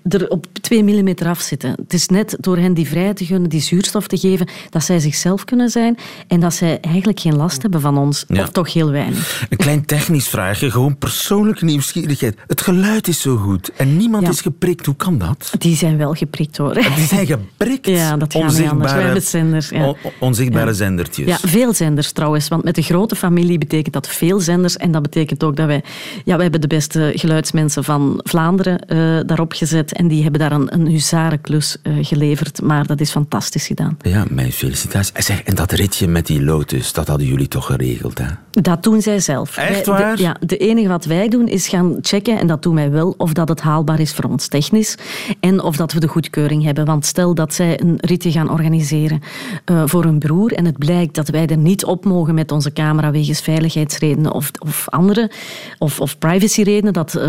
er 0.09 0.27
op 0.27 0.45
twee 0.61 0.83
millimeter 0.83 1.27
af 1.27 1.39
zitten. 1.41 1.69
Het 1.69 1.93
is 1.93 2.07
net 2.07 2.37
door 2.39 2.57
hen 2.57 2.73
die 2.73 2.87
vrijheid 2.87 3.17
te 3.17 3.25
gunnen, 3.25 3.49
die 3.49 3.61
zuurstof 3.61 4.07
te 4.07 4.17
geven, 4.17 4.47
dat 4.69 4.83
zij 4.83 4.99
zichzelf 4.99 5.43
kunnen 5.45 5.69
zijn 5.69 5.97
en 6.27 6.39
dat 6.39 6.53
zij 6.53 6.79
eigenlijk 6.81 7.19
geen 7.19 7.35
last 7.35 7.61
hebben 7.61 7.81
van 7.81 7.97
ons. 7.97 8.25
Ja. 8.27 8.41
Of 8.41 8.49
toch 8.49 8.73
heel 8.73 8.91
weinig. 8.91 9.45
Een 9.49 9.57
klein 9.57 9.85
technisch 9.85 10.27
vraagje, 10.27 10.71
gewoon 10.71 10.97
persoonlijke 10.97 11.65
nieuwsgierigheid. 11.65 12.37
Het 12.47 12.61
geluid 12.61 13.07
is 13.07 13.21
zo 13.21 13.35
goed 13.35 13.71
en 13.77 13.97
niemand 13.97 14.23
Ja. 14.23 14.29
is 14.29 14.41
geprikt. 14.41 14.85
Hoe 14.85 14.95
kan 14.95 15.17
dat? 15.17 15.51
Die 15.57 15.75
zijn 15.75 15.97
wel 15.97 16.13
geprikt 16.13 16.57
hoor. 16.57 16.73
Die 16.73 17.05
zijn 17.07 17.25
geprikt. 17.25 17.87
Ja, 17.99 18.17
dat 18.17 18.33
gaat 18.33 18.57
niet 18.57 18.67
anders. 18.69 18.91
Wij 18.93 19.01
hebben 19.03 19.21
zenders. 19.21 19.69
Ja. 19.69 19.87
on- 19.87 19.95
onzichtbare 20.19 20.73
zendertjes. 20.73 21.27
Ja, 21.27 21.37
veel 21.41 21.73
zenders 21.73 22.11
trouwens. 22.11 22.47
Want 22.47 22.63
met 22.63 22.75
de 22.75 22.81
grote 22.81 23.15
familie 23.15 23.57
betekent 23.57 23.93
dat 23.93 24.07
veel 24.07 24.39
zenders. 24.39 24.77
En 24.77 24.91
dat 24.91 24.98
betekent 25.01 25.43
ook 25.43 25.55
dat 25.55 25.65
wij... 25.67 25.83
Ja, 26.25 26.33
wij 26.33 26.41
hebben 26.41 26.61
de 26.61 26.67
beste 26.67 27.11
geluidsmensen 27.15 27.83
van 27.83 28.19
Vlaanderen 28.23 28.79
eh, 28.79 28.97
daarop 29.25 29.53
gezet. 29.53 29.93
En 29.93 30.07
die 30.07 30.21
hebben 30.23 30.39
daar 30.39 30.51
een, 30.51 30.73
een 30.73 30.87
huzarenklus 30.87 31.77
eh, 31.83 31.93
geleverd. 32.01 32.61
Maar 32.61 32.85
dat 32.85 32.99
is 32.99 33.11
fantastisch 33.11 33.67
gedaan. 33.67 33.97
Ja, 34.01 34.25
mijn 34.29 34.51
felicitaties. 34.51 35.11
En 35.13 35.23
Zeg, 35.23 35.41
en 35.43 35.55
dat 35.55 35.71
ritje 35.71 36.07
met 36.07 36.25
die 36.27 36.43
Lotus, 36.43 36.93
dat 36.93 37.07
hadden 37.07 37.27
jullie 37.27 37.47
toch 37.47 37.65
geregeld, 37.65 38.17
hè? 38.17 38.25
Dat 38.51 38.83
doen 38.83 39.01
zij 39.01 39.19
zelf. 39.19 39.57
Echt 39.57 39.69
Wij- 39.69 39.83
de- 39.83 40.03
waar? 40.03 40.19
ja, 40.19 40.35
de 40.39 40.57
enige 40.57 40.87
wat 40.87 41.05
wij 41.05 41.27
doen 41.29 41.47
is 41.47 41.67
gaan 41.67 41.97
checken, 42.01 42.39
en 42.39 42.47
dat 42.47 42.63
doen 42.63 42.75
wij 42.75 42.91
wel, 42.91 43.13
of 43.17 43.33
dat 43.33 43.49
het 43.49 43.61
haalbaar 43.61 43.99
is 43.99 44.13
voor 44.13 44.25
ons 44.29 44.47
technisch 44.47 44.97
en 45.39 45.61
of 45.63 45.75
dat 45.75 45.93
we 45.93 45.99
de 45.99 46.07
goedkeuring 46.07 46.63
hebben. 46.63 46.85
Want 46.85 47.05
stel 47.05 47.33
dat 47.35 47.53
zij 47.53 47.81
een 47.81 47.97
ritje 48.01 48.31
gaan 48.31 48.49
organiseren 48.51 49.19
eh, 49.65 49.83
voor 49.85 50.03
hun 50.03 50.19
broer 50.19 50.53
en 50.53 50.65
het 50.65 50.77
blijkt 50.77 51.15
dat 51.15 51.29
wij 51.29 51.45
er 51.47 51.57
niet 51.57 51.85
op 51.85 52.05
mogen 52.05 52.33
met 52.35 52.51
onze 52.51 52.73
camera 52.73 53.11
wegens 53.11 53.41
veiligheidsredenen 53.41 54.31
of, 54.33 54.51
of 54.59 54.88
andere, 54.89 55.31
of, 55.77 55.99
of 55.99 56.17
privacyredenen, 56.17 56.93
dat 56.93 57.15
eh, 57.15 57.23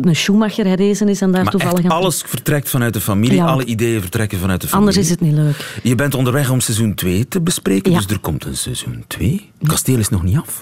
een 0.00 0.16
Schumacher 0.16 0.66
herrezen 0.66 1.08
is 1.08 1.20
en 1.20 1.30
daar 1.32 1.42
Maar 1.42 1.52
toevallig 1.52 1.78
echt 1.84 1.92
alles 1.92 2.22
vertrekt 2.26 2.68
vanuit 2.70 2.92
de 2.92 3.00
familie, 3.00 3.36
Ja. 3.36 3.44
alle 3.46 3.64
ideeën 3.64 4.00
vertrekken 4.00 4.38
vanuit 4.38 4.60
de 4.60 4.68
familie. 4.68 4.88
Anders 4.88 5.06
is 5.06 5.10
het 5.12 5.20
niet 5.20 5.34
leuk. 5.34 5.78
Je 5.82 5.94
bent 5.94 6.14
onderweg 6.14 6.50
om 6.50 6.60
seizoen 6.60 6.94
2 6.94 7.28
te 7.28 7.40
bespreken, 7.40 7.92
Ja. 7.92 7.98
dus 7.98 8.06
er 8.06 8.18
komt 8.18 8.44
een 8.44 8.56
seizoen 8.56 9.04
2. 9.06 9.50
Het 9.58 9.68
kasteel 9.68 9.98
is 9.98 10.08
nog 10.08 10.22
niet 10.22 10.36
af. 10.36 10.60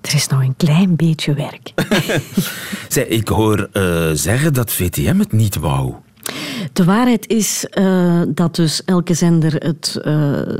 Er 0.00 0.14
is 0.14 0.26
nog 0.26 0.40
een 0.40 0.54
klein 0.56 0.96
beetje 0.96 1.34
werk. 1.34 1.72
Zij, 2.88 3.02
ik 3.06 3.28
hoor 3.28 3.68
eh, 3.72 4.10
zeggen 4.12 4.52
dat 4.52 4.72
VTM 4.72 5.18
het 5.18 5.32
niet 5.32 5.56
wou. 5.56 5.94
De 6.74 6.84
waarheid 6.84 7.28
is 7.28 7.66
eh, 7.66 8.20
dat 8.28 8.54
dus 8.54 8.84
elke 8.84 9.14
zender 9.14 9.54
het, 9.54 9.98
eh, 10.02 10.12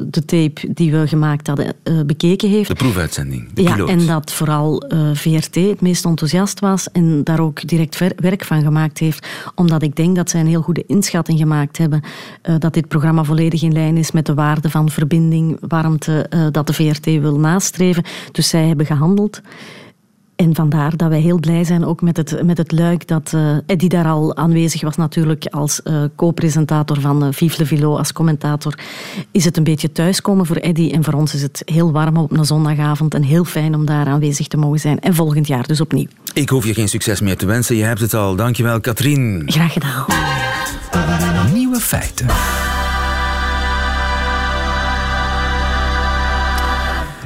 de 0.07 0.24
tape 0.24 0.72
die 0.74 0.92
we 0.92 1.09
gemaakt 1.09 1.46
hadden 1.46 1.74
eh, 1.83 2.00
bekeken 2.07 2.48
heeft. 2.48 2.68
De 2.68 2.74
proefuitzending, 2.74 3.53
de 3.53 3.62
ja, 3.62 3.72
piloot. 3.72 3.88
en 3.88 4.07
dat 4.07 4.33
vooral 4.33 4.83
VRT 5.12 5.55
het 5.55 5.81
meest 5.81 6.05
enthousiast 6.05 6.61
was 6.61 6.90
en 6.90 7.24
daar 7.24 7.40
ook 7.40 7.68
direct 7.68 7.98
werk 8.16 8.44
van 8.44 8.62
gemaakt 8.62 8.98
heeft. 8.98 9.29
Omdat 9.55 9.83
ik 9.83 9.96
denk 9.96 10.16
dat 10.16 10.31
zij 10.31 10.40
een 10.40 10.46
heel 10.46 10.62
goede 10.62 10.85
inschatting 10.87 11.38
gemaakt 11.38 11.79
hebben 11.79 12.03
dat 12.59 12.74
dit 12.74 12.88
programma 12.88 13.24
volledig 13.24 13.62
in 13.62 13.72
lijn 13.72 13.96
is 13.96 14.11
met 14.11 14.27
de 14.27 14.35
waarden 14.35 14.70
van 14.70 14.90
verbinding, 14.90 15.57
warmte, 15.61 16.50
dat 16.50 16.66
de 16.66 16.72
VRT 16.72 17.05
wil 17.05 17.38
nastreven. 17.38 18.05
Dus 18.33 18.48
zij 18.48 18.66
hebben 18.66 18.87
gehandeld. 18.87 19.40
En 20.45 20.55
vandaar 20.55 20.97
dat 20.97 21.09
wij 21.09 21.21
heel 21.21 21.39
blij 21.39 21.65
zijn 21.65 21.85
ook 21.85 22.03
met 22.03 22.17
het, 22.17 22.43
met 22.45 22.59
het 22.59 22.73
luik 22.73 23.09
dat 23.09 23.33
eh 23.35 23.57
Eddie 23.67 23.89
daar 23.89 24.07
al 24.07 24.37
aanwezig 24.37 24.83
was 24.83 24.97
natuurlijk 24.97 25.47
als 25.47 25.83
eh, 25.83 26.03
co-presentator 26.17 27.01
van 27.01 27.25
eh, 27.25 27.29
Vive 27.33 27.59
le 27.59 27.67
Vilo, 27.67 27.97
als 27.97 28.13
commentator. 28.13 28.79
Is 29.31 29.45
het 29.45 29.57
een 29.57 29.65
beetje 29.65 29.93
thuiskomen 29.93 30.47
voor 30.47 30.57
Eddie 30.57 30.93
en 30.93 31.05
voor 31.05 31.15
ons 31.15 31.35
is 31.35 31.43
het 31.43 31.63
heel 31.65 31.93
warm 31.93 32.17
op 32.17 32.31
een 32.31 32.45
zondagavond 32.45 33.15
en 33.15 33.23
heel 33.23 33.45
fijn 33.45 33.75
om 33.75 33.85
daar 33.85 34.07
aanwezig 34.07 34.47
te 34.47 34.57
mogen 34.57 34.81
zijn. 34.81 35.01
En 35.01 35.15
volgend 35.15 35.47
jaar 35.47 35.67
dus 35.67 35.81
opnieuw. 35.81 36.07
Ik 36.35 36.49
hoef 36.49 36.67
je 36.67 36.75
geen 36.75 36.89
succes 36.89 37.21
meer 37.21 37.37
te 37.37 37.47
wensen, 37.47 37.77
je 37.77 37.85
hebt 37.85 38.01
het 38.01 38.15
al. 38.15 38.37
Dankjewel, 38.37 38.81
Katrien. 38.81 39.43
Graag 39.47 39.73
gedaan. 39.73 40.05
Nieuwe 41.53 41.81
feiten. 41.81 42.27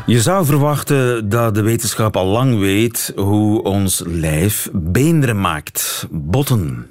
Je 0.09 0.21
zou 0.21 0.44
verwachten 0.44 1.29
dat 1.29 1.55
de 1.55 1.62
wetenschap 1.62 2.16
al 2.16 2.27
lang 2.27 2.59
weet 2.59 3.12
hoe 3.16 3.62
ons 3.62 4.03
lijf 4.07 4.68
beenderen 4.73 5.40
maakt, 5.40 6.07
botten. 6.11 6.87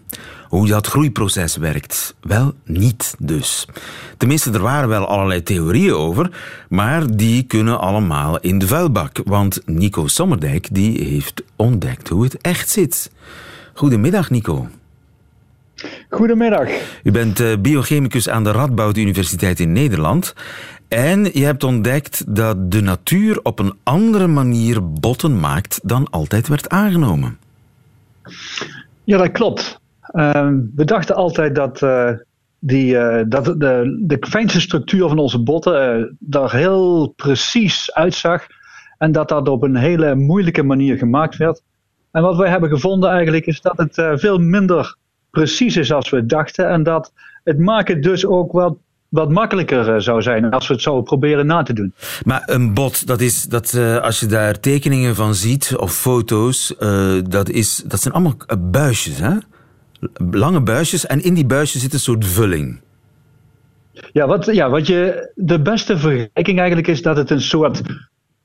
Hoe 0.47 0.67
dat 0.67 0.87
groeiproces 0.87 1.55
werkt. 1.55 2.15
Wel, 2.21 2.53
niet 2.65 3.15
dus. 3.19 3.67
Tenminste, 4.17 4.51
er 4.51 4.61
waren 4.61 4.89
wel 4.89 5.07
allerlei 5.07 5.43
theorieën 5.43 5.93
over, 5.93 6.31
maar 6.69 7.15
die 7.15 7.43
kunnen 7.43 7.79
allemaal 7.79 8.39
in 8.39 8.59
de 8.59 8.67
vuilbak. 8.67 9.21
Want 9.25 9.61
Nico 9.65 10.07
Sommerdijk 10.07 10.67
die 10.71 11.03
heeft 11.03 11.43
ontdekt 11.55 12.09
hoe 12.09 12.23
het 12.23 12.37
echt 12.37 12.69
zit. 12.69 13.11
Goedemiddag, 13.73 14.29
Nico. 14.29 14.67
Goedemiddag. 16.09 16.69
U 17.03 17.11
bent 17.11 17.39
eh, 17.39 17.57
biochemicus 17.59 18.29
aan 18.29 18.43
de 18.43 18.51
Radboud 18.51 18.97
Universiteit 18.97 19.59
in 19.59 19.71
Nederland. 19.71 20.33
En 20.87 21.23
je 21.23 21.45
hebt 21.45 21.63
ontdekt 21.63 22.35
dat 22.35 22.71
de 22.71 22.81
natuur 22.81 23.39
op 23.43 23.59
een 23.59 23.73
andere 23.83 24.27
manier 24.27 24.91
botten 24.91 25.39
maakt 25.39 25.79
dan 25.83 26.09
altijd 26.09 26.47
werd 26.47 26.69
aangenomen. 26.69 27.37
Ja, 29.03 29.17
dat 29.17 29.31
klopt. 29.31 29.79
Ehm, 30.01 30.59
we 30.75 30.85
dachten 30.85 31.15
altijd 31.15 31.55
dat, 31.55 31.81
eh, 31.81 32.11
die, 32.59 32.97
eh, 32.97 33.25
dat 33.27 33.45
de, 33.45 33.97
de 34.01 34.17
fijnste 34.29 34.61
structuur 34.61 35.07
van 35.07 35.19
onze 35.19 35.43
botten 35.43 35.99
eh 35.99 36.03
daar 36.19 36.51
heel 36.51 37.13
precies 37.15 37.93
uitzag. 37.93 38.47
En 38.97 39.11
dat 39.11 39.29
dat 39.29 39.49
op 39.49 39.63
een 39.63 39.75
hele 39.75 40.15
moeilijke 40.15 40.63
manier 40.63 40.97
gemaakt 40.97 41.37
werd. 41.37 41.61
En 42.11 42.21
wat 42.21 42.37
wij 42.37 42.49
hebben 42.49 42.69
gevonden 42.69 43.09
eigenlijk 43.09 43.45
is 43.45 43.61
dat 43.61 43.77
het 43.77 44.19
veel 44.19 44.37
minder 44.37 44.95
precies 45.29 45.77
is 45.77 45.91
als 45.91 46.09
we 46.09 46.25
dachten. 46.25 46.69
En 46.69 46.83
dat 46.83 47.13
het 47.43 47.59
maken 47.59 48.01
dus 48.01 48.25
ook 48.25 48.51
wat, 48.51 48.77
wat 49.09 49.29
makkelijker 49.29 49.93
eh, 49.93 49.99
zou 49.99 50.21
zijn 50.21 50.49
als 50.49 50.67
we 50.67 50.73
het 50.73 50.83
zouden 50.83 51.03
proberen 51.05 51.45
na 51.45 51.63
te 51.63 51.73
doen. 51.73 51.93
Maar 52.25 52.43
een 52.45 52.73
bot, 52.73 53.07
dat 53.07 53.21
is, 53.21 53.43
dat, 53.43 53.73
eh, 53.73 53.97
als 53.97 54.19
je 54.19 54.25
daar 54.25 54.59
tekeningen 54.59 55.15
van 55.15 55.35
ziet 55.35 55.75
of 55.77 55.93
foto's, 55.93 56.77
eh, 56.77 57.13
dat, 57.29 57.49
is, 57.49 57.83
dat 57.85 58.01
zijn 58.01 58.13
allemaal 58.13 58.35
buisjes, 58.59 59.19
hè? 59.19 59.35
Lange 60.31 60.61
buisjes 60.61 61.05
en 61.05 61.23
in 61.23 61.33
die 61.33 61.45
buisjes 61.45 61.81
zit 61.81 61.93
een 61.93 61.99
soort 61.99 62.25
vulling. 62.25 62.81
Ja, 64.11 64.27
wat, 64.27 64.45
ja, 64.45 64.69
wat 64.69 64.87
je, 64.87 65.31
de 65.35 65.61
beste 65.61 65.97
vergelijking 65.97 66.57
eigenlijk 66.57 66.87
is 66.87 67.01
dat 67.01 67.17
het 67.17 67.29
een 67.29 67.41
soort 67.41 67.81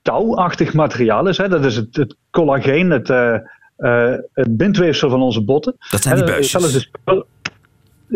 touwachtig 0.02 0.72
materiaal 0.72 1.28
is. 1.28 1.36
Hè. 1.36 1.48
Dat 1.48 1.64
is 1.64 1.76
het, 1.76 1.96
het 1.96 2.16
collageen, 2.30 2.90
het, 2.90 3.10
eh, 3.10 3.36
het 4.32 4.56
bindweefsel 4.56 5.10
van 5.10 5.22
onze 5.22 5.44
botten. 5.44 5.76
Dat 5.90 6.02
zijn 6.02 6.16
die 6.16 6.24
buisjes. 6.24 6.50
zelfs 6.50 6.72
de- 7.04 7.26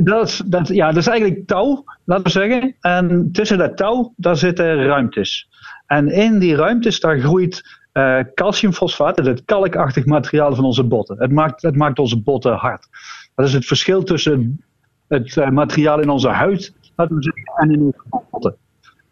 dat, 0.05 0.29
is, 0.29 0.43
dat, 0.47 0.69
ja, 0.69 0.87
dat 0.87 0.97
is 0.97 1.07
eigenlijk 1.07 1.47
touw, 1.47 1.85
laten 2.05 2.25
we 2.25 2.31
zeggen. 2.31 2.77
En 2.81 3.29
tussen 3.33 3.59
dat 3.59 3.77
touw, 3.77 4.13
daar 4.17 4.37
zitten 4.37 4.85
ruimtes. 4.85 5.49
En 5.87 6.09
in 6.09 6.39
die 6.39 6.57
ruimtes, 6.57 7.01
daar 7.01 7.19
groeit 7.19 7.79
eh, 7.93 8.19
calciumfosfaat, 8.35 9.17
het 9.17 9.45
kalkachtig 9.45 10.07
materiaal 10.07 10.55
van 10.55 10.65
onze 10.65 10.85
botten. 10.85 11.19
Het 11.19 11.33
maakt, 11.33 11.63
het 11.63 11.77
maakt 11.77 11.99
onze 11.99 12.23
botten 12.23 12.53
hard. 12.53 12.87
Dat 13.35 13.47
is 13.47 13.53
het 13.53 13.67
verschil 13.67 14.03
tussen 14.03 14.65
het 15.09 15.37
eh, 15.37 15.49
materiaal 15.49 16.01
in 16.01 16.09
onze 16.09 16.29
huid, 16.29 16.75
we 16.97 17.33
en 17.57 17.71
in 17.71 17.81
onze 17.81 18.03
botten. 18.31 18.57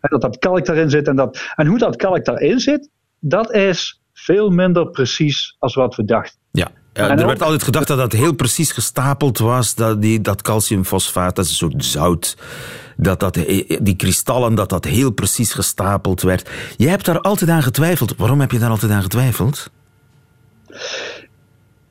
Hè, 0.00 0.08
Dat 0.08 0.20
dat 0.20 0.38
kalk 0.38 0.64
daarin 0.64 0.90
zit. 0.90 1.08
En, 1.08 1.16
dat, 1.16 1.52
en 1.54 1.66
hoe 1.66 1.78
dat 1.78 1.96
kalk 1.96 2.24
daarin 2.24 2.60
zit, 2.60 2.90
dat 3.18 3.52
is 3.52 4.00
veel 4.12 4.50
minder 4.50 4.90
precies 4.90 5.56
als 5.58 5.74
wat 5.74 5.94
we 5.94 6.04
dachten. 6.04 6.38
Ja, 6.94 7.08
eh, 7.08 7.20
er 7.20 7.26
werd 7.26 7.42
altijd 7.42 7.62
gedacht 7.62 7.86
dat 7.86 7.98
dat 7.98 8.12
heel 8.12 8.34
precies 8.34 8.72
gestapeld 8.72 9.38
was, 9.38 9.74
dat, 9.74 10.02
die, 10.02 10.20
dat 10.20 10.42
calciumfosfaat, 10.42 11.36
dat 11.36 11.44
is 11.44 11.50
een 11.50 11.56
soort 11.56 11.84
zout, 11.84 12.36
dat, 12.96 13.20
dat 13.20 13.36
eh, 13.36 13.78
die 13.82 13.96
kristallen, 13.96 14.54
dat 14.54 14.68
dat 14.68 14.84
heel 14.84 15.10
precies 15.10 15.52
gestapeld 15.52 16.22
werd. 16.22 16.50
Jij 16.76 16.90
hebt 16.90 17.04
daar 17.04 17.20
altijd 17.20 17.50
aan 17.50 17.62
getwijfeld. 17.62 18.16
Waarom 18.16 18.40
heb 18.40 18.50
je 18.50 18.58
daar 18.58 18.70
altijd 18.70 18.92
aan 18.92 19.02
getwijfeld? 19.02 19.70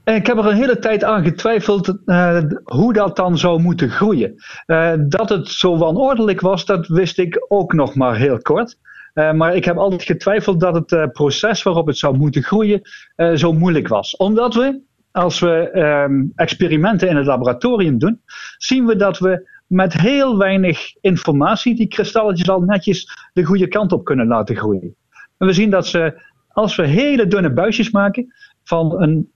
Ik 0.04 0.28
heb 0.28 0.38
er 0.38 0.46
een 0.46 0.56
hele 0.56 0.80
tijd 0.80 1.04
aan 1.04 1.24
getwijfeld 1.24 1.98
eh, 2.06 2.38
hoe 2.64 2.94
dat 2.94 3.16
dan 3.16 3.38
zou 3.38 3.62
moeten 3.62 3.90
groeien. 3.90 4.36
Eh, 4.66 4.94
dat 4.98 5.30
het 5.30 5.48
zo 5.48 5.78
wanordelijk 5.78 6.42
was, 6.42 6.66
dat 6.66 6.88
wist 6.88 7.20
ik 7.20 7.46
ook 7.48 7.74
nog 7.74 7.96
maar 7.96 8.16
heel 8.16 8.42
kort. 8.42 8.78
Eh, 9.14 9.32
maar 9.32 9.56
ik 9.56 9.66
heb 9.66 9.78
altijd 9.78 10.04
getwijfeld 10.04 10.60
dat 10.60 10.74
het 10.74 10.92
eh, 10.92 11.06
proces 11.12 11.64
waarop 11.64 11.88
het 11.88 11.98
zou 11.98 12.18
moeten 12.18 12.44
groeien 12.44 12.82
eh, 13.16 13.34
zo 13.34 13.54
moeilijk 13.54 13.88
was. 13.88 14.16
Omdat 14.16 14.54
we, 14.54 14.80
als 15.14 15.40
we 15.40 15.70
ehm, 15.70 16.24
experimenten 16.36 17.10
in 17.10 17.16
het 17.16 17.26
laboratorium 17.26 17.98
doen, 17.98 18.22
zien 18.58 18.86
we 18.86 18.96
dat 18.96 19.20
we 19.20 19.50
met 19.68 19.94
heel 19.94 20.38
weinig 20.38 20.96
informatie 21.02 21.76
die 21.76 21.88
kristalletjes 21.88 22.50
al 22.50 22.62
netjes 22.62 23.30
de 23.34 23.44
goede 23.44 23.68
kant 23.68 23.92
op 23.92 24.06
kunnen 24.06 24.28
laten 24.28 24.56
groeien. 24.56 24.96
En 25.38 25.48
we 25.48 25.54
zien 25.54 25.70
dat 25.70 25.88
ze, 25.88 26.22
als 26.48 26.76
we 26.76 26.88
hele 26.88 27.28
dunne 27.28 27.54
buisjes 27.54 27.92
maken 27.92 28.34
van 28.64 29.02
een 29.02 29.32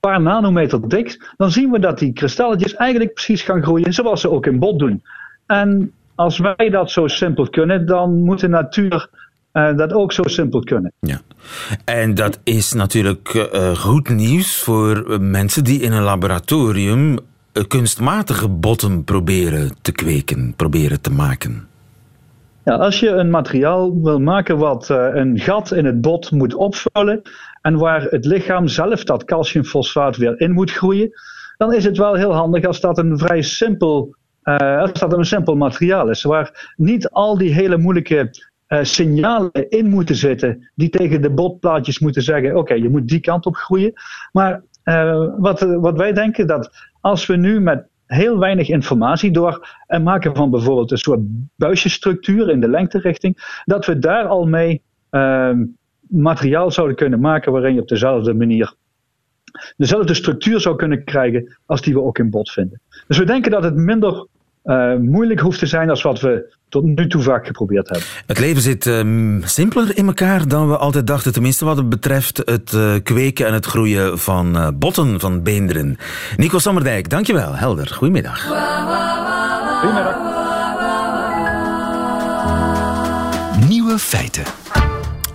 paar 0.00 0.20
nanometer 0.20 0.88
dik, 0.88 1.32
dan 1.36 1.50
zien 1.50 1.70
we 1.70 1.78
dat 1.78 1.98
die 1.98 2.12
kristalletjes 2.12 2.74
eigenlijk 2.74 3.14
precies 3.14 3.42
gaan 3.42 3.62
groeien 3.62 3.92
zoals 3.92 4.20
ze 4.20 4.30
ook 4.30 4.46
in 4.46 4.58
bot 4.58 4.78
doen. 4.78 5.02
En 5.46 5.92
als 6.14 6.38
wij 6.38 6.70
dat 6.70 6.90
zo 6.90 7.06
simpel 7.06 7.48
kunnen, 7.48 7.86
dan 7.86 8.22
moet 8.22 8.40
de 8.40 8.48
natuur 8.48 9.08
eh, 9.52 9.76
dat 9.76 9.92
ook 9.92 10.12
zo 10.12 10.22
simpel 10.22 10.60
kunnen. 10.60 10.92
En 11.84 12.14
dat 12.14 12.40
is 12.44 12.72
natuurlijk 12.72 13.28
eh, 13.28 13.76
goed 13.76 14.08
nieuws 14.08 14.62
voor 14.62 15.10
eh, 15.10 15.18
mensen 15.18 15.64
die 15.64 15.80
in 15.80 15.92
een 15.92 16.02
laboratorium 16.02 17.18
eh, 17.52 17.64
kunstmatige 17.68 18.48
botten 18.48 19.04
proberen 19.04 19.70
te 19.82 19.92
kweken, 19.92 20.54
proberen 20.56 21.00
te 21.00 21.10
maken. 21.10 21.68
Ja, 22.64 22.76
als 22.76 23.00
je 23.00 23.08
een 23.08 23.30
materiaal 23.30 24.02
wil 24.02 24.18
maken 24.18 24.58
wat 24.58 24.90
eh, 24.90 25.08
een 25.12 25.38
gat 25.38 25.72
in 25.72 25.84
het 25.84 26.00
bot 26.00 26.30
moet 26.30 26.54
opvullen 26.54 27.22
en 27.62 27.76
waar 27.76 28.02
het 28.02 28.24
lichaam 28.24 28.68
zelf 28.68 29.04
dat 29.04 29.24
calciumfosfaat 29.24 30.16
weer 30.16 30.40
in 30.40 30.52
moet 30.52 30.70
groeien, 30.70 31.10
dan 31.56 31.74
is 31.74 31.84
het 31.84 31.96
wel 31.96 32.14
heel 32.14 32.34
handig 32.34 32.64
als 32.64 32.80
dat 32.80 32.98
een 32.98 33.18
vrij 33.18 33.42
simpel, 33.42 34.14
eh, 34.42 34.78
als 34.78 34.92
dat 34.92 35.12
een 35.12 35.24
simpel 35.24 35.54
materiaal 35.56 36.10
is, 36.10 36.22
waar 36.22 36.72
niet 36.76 37.08
al 37.08 37.38
die 37.38 37.52
hele 37.52 37.76
moeilijke 37.76 38.30
eh, 38.70 38.84
signalen 38.84 39.68
in 39.68 39.88
moeten 39.88 40.14
zitten 40.14 40.70
die 40.74 40.88
tegen 40.88 41.22
de 41.22 41.30
botplaatjes 41.30 41.98
moeten 41.98 42.22
zeggen, 42.22 42.56
oké, 42.56 42.74
je 42.74 42.88
moet 42.88 43.08
die 43.08 43.20
kant 43.20 43.46
op 43.46 43.56
groeien. 43.56 43.92
Maar 44.32 44.62
eh, 44.82 45.26
wat, 45.38 45.60
wat 45.60 45.96
wij 45.96 46.12
denken 46.12 46.46
dat 46.46 46.70
als 47.00 47.26
we 47.26 47.36
nu 47.36 47.60
met 47.60 47.86
heel 48.06 48.38
weinig 48.38 48.68
informatie 48.68 49.30
door 49.30 49.68
het 49.86 50.02
maken 50.02 50.36
van 50.36 50.50
bijvoorbeeld 50.50 50.90
een 50.90 50.98
soort 50.98 51.20
buisjesstructuur 51.56 52.50
in 52.50 52.60
de 52.60 52.68
lengterichting, 52.68 53.62
dat 53.64 53.86
we 53.86 53.98
daar 53.98 54.26
al 54.26 54.46
mee 54.46 54.82
ehm, 55.10 55.64
materiaal 56.00 56.70
zouden 56.70 56.96
kunnen 56.96 57.20
maken 57.20 57.52
waarin 57.52 57.74
je 57.74 57.80
op 57.80 57.88
dezelfde 57.88 58.34
manier 58.34 58.74
dezelfde 59.76 60.14
structuur 60.14 60.60
zou 60.60 60.76
kunnen 60.76 61.04
krijgen 61.04 61.58
als 61.66 61.82
die 61.82 61.94
we 61.94 62.02
ook 62.02 62.18
in 62.18 62.30
bot 62.30 62.50
vinden. 62.50 62.80
Dus 63.06 63.18
we 63.18 63.24
denken 63.24 63.50
dat 63.50 63.62
het 63.62 63.74
minder 63.74 64.26
eh, 64.62 64.94
moeilijk 64.94 65.40
hoeft 65.40 65.58
te 65.58 65.66
zijn 65.66 65.90
als 65.90 66.02
wat 66.02 66.20
we 66.20 66.54
tot 66.68 66.84
nu 66.84 67.08
toe 67.08 67.22
vaak 67.22 67.46
geprobeerd 67.46 67.88
hebben. 67.88 68.06
Het 68.26 68.38
leven 68.38 68.62
zit 68.62 68.86
ehm, 68.86 69.42
simpeler 69.42 69.96
in 69.96 70.06
elkaar 70.06 70.48
dan 70.48 70.68
we 70.68 70.76
altijd 70.76 71.06
dachten, 71.06 71.32
tenminste 71.32 71.64
wat 71.64 71.76
het 71.76 71.88
betreft 71.88 72.36
het 72.44 72.72
eh, 72.72 72.94
kweken 73.02 73.46
en 73.46 73.52
het 73.52 73.66
groeien 73.66 74.18
van 74.18 74.56
eh, 74.56 74.68
botten, 74.74 75.20
van 75.20 75.42
beenderen. 75.42 75.96
Nico 76.36 76.58
Sommerdijk, 76.58 77.08
dankjewel. 77.08 77.56
Helder, 77.56 77.88
goedemiddag. 77.88 78.48
Nieuwe 83.68 83.98
feiten. 83.98 84.44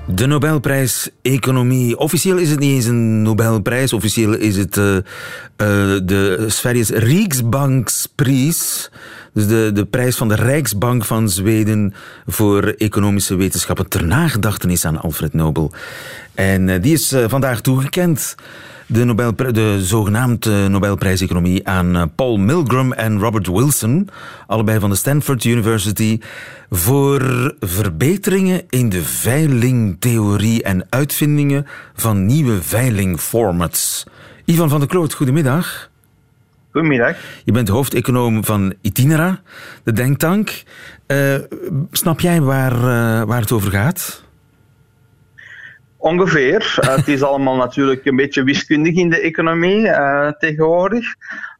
De 0.08 0.26
Nobelprijs 0.26 1.10
Economie. 1.22 1.98
Officieel 1.98 2.38
is 2.38 2.50
het 2.50 2.60
niet 2.60 2.72
eens 2.72 2.86
een 2.86 3.22
Nobelprijs. 3.22 3.94
Officieel 3.94 4.34
is 4.34 4.58
het 4.58 4.78
eh, 4.78 4.98
eh, 4.98 5.04
de 6.04 6.46
Sveriges 6.48 6.90
Riksbanksprijs. 6.90 8.90
Dus 9.34 9.48
de, 9.48 9.72
de 9.74 9.86
prijs 9.86 10.16
van 10.16 10.28
de 10.28 10.36
Rijksbank 10.36 11.06
van 11.06 11.30
Zweden 11.30 11.94
voor 12.26 12.64
economische 12.64 13.36
wetenschappen 13.36 13.90
ter 13.90 14.06
nagedachtenis 14.06 14.86
aan 14.86 15.02
Alfred 15.02 15.34
Nobel. 15.34 15.72
En 16.34 16.70
eh, 16.70 16.82
die 16.82 16.94
is 16.94 17.16
vandaag 17.28 17.62
toegekend. 17.62 18.36
De, 18.88 19.04
Nobelpri- 19.04 19.52
de 19.52 19.86
zogenaamde 19.86 20.68
Nobelprijs 20.68 21.22
Economie 21.22 21.68
aan 21.68 21.96
eh, 21.96 22.04
Paul 22.16 22.38
Milgram 22.38 22.94
en 22.94 23.20
Robert 23.20 23.48
Wilson, 23.48 24.10
allebei 24.48 24.80
van 24.80 24.90
de 24.90 24.96
Stanford 24.96 25.44
University, 25.44 26.20
voor 26.70 27.54
verbeteringen 27.60 28.62
in 28.70 28.90
de 28.90 29.04
veilingtheorie 29.04 30.64
en 30.64 30.86
uitvindingen 30.90 31.66
van 31.96 32.26
nieuwe 32.26 32.62
veilingformats. 32.62 34.04
Ivan 34.46 34.70
van 34.70 34.80
der 34.80 34.88
Kloot, 34.88 35.14
goedemiddag. 35.14 35.90
Goedemiddag. 36.72 37.18
Je 37.44 37.52
bent 37.52 37.68
hoofdeconoom 37.68 38.46
van 38.46 38.74
Itinera, 38.82 39.42
de 39.84 39.92
denktank. 39.92 40.64
Eh, 41.06 41.36
snap 41.92 42.20
jij 42.20 42.42
waar, 42.42 42.74
eh, 42.74 43.28
waar 43.28 43.42
het 43.42 43.52
over 43.52 43.72
gaat? 43.72 44.25
Ongeveer. 46.06 46.78
Eh, 46.80 46.96
het 46.96 47.08
is 47.08 47.24
allemaal 47.24 47.56
natuurlijk 47.56 48.06
een 48.06 48.16
beetje 48.16 48.44
wiskundig 48.44 48.94
in 48.96 49.10
de 49.10 49.20
economie 49.20 49.88
eh, 49.88 50.32
tegenwoordig. 50.32 51.06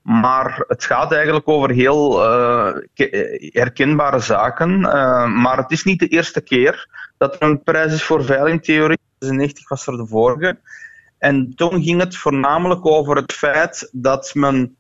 Maar 0.02 0.64
het 0.68 0.84
gaat 0.84 1.12
eigenlijk 1.12 1.48
over 1.48 1.70
heel 1.70 2.10
ke- 2.94 3.50
herkenbare 3.54 4.20
zaken. 4.20 4.80
Maar 5.42 5.58
het 5.58 5.72
is 5.72 5.84
niet 5.84 6.00
de 6.00 6.08
eerste 6.08 6.42
keer 6.42 6.88
dat 7.18 7.36
er 7.36 7.42
een 7.48 7.64
prijs 7.64 7.94
is 7.94 8.04
voor 8.04 8.26
veilingtheorie. 8.26 8.98
1990 9.20 9.70
was 9.70 9.88
er 9.88 9.98
de 9.98 10.08
vorige. 10.08 10.58
En 11.18 11.54
toen 11.56 11.84
ging 11.84 12.00
het 12.02 12.18
voornamelijk 12.18 12.86
over 12.86 13.16
het 13.16 13.34
feit 13.34 13.90
dat 13.92 14.32
men 14.34 14.78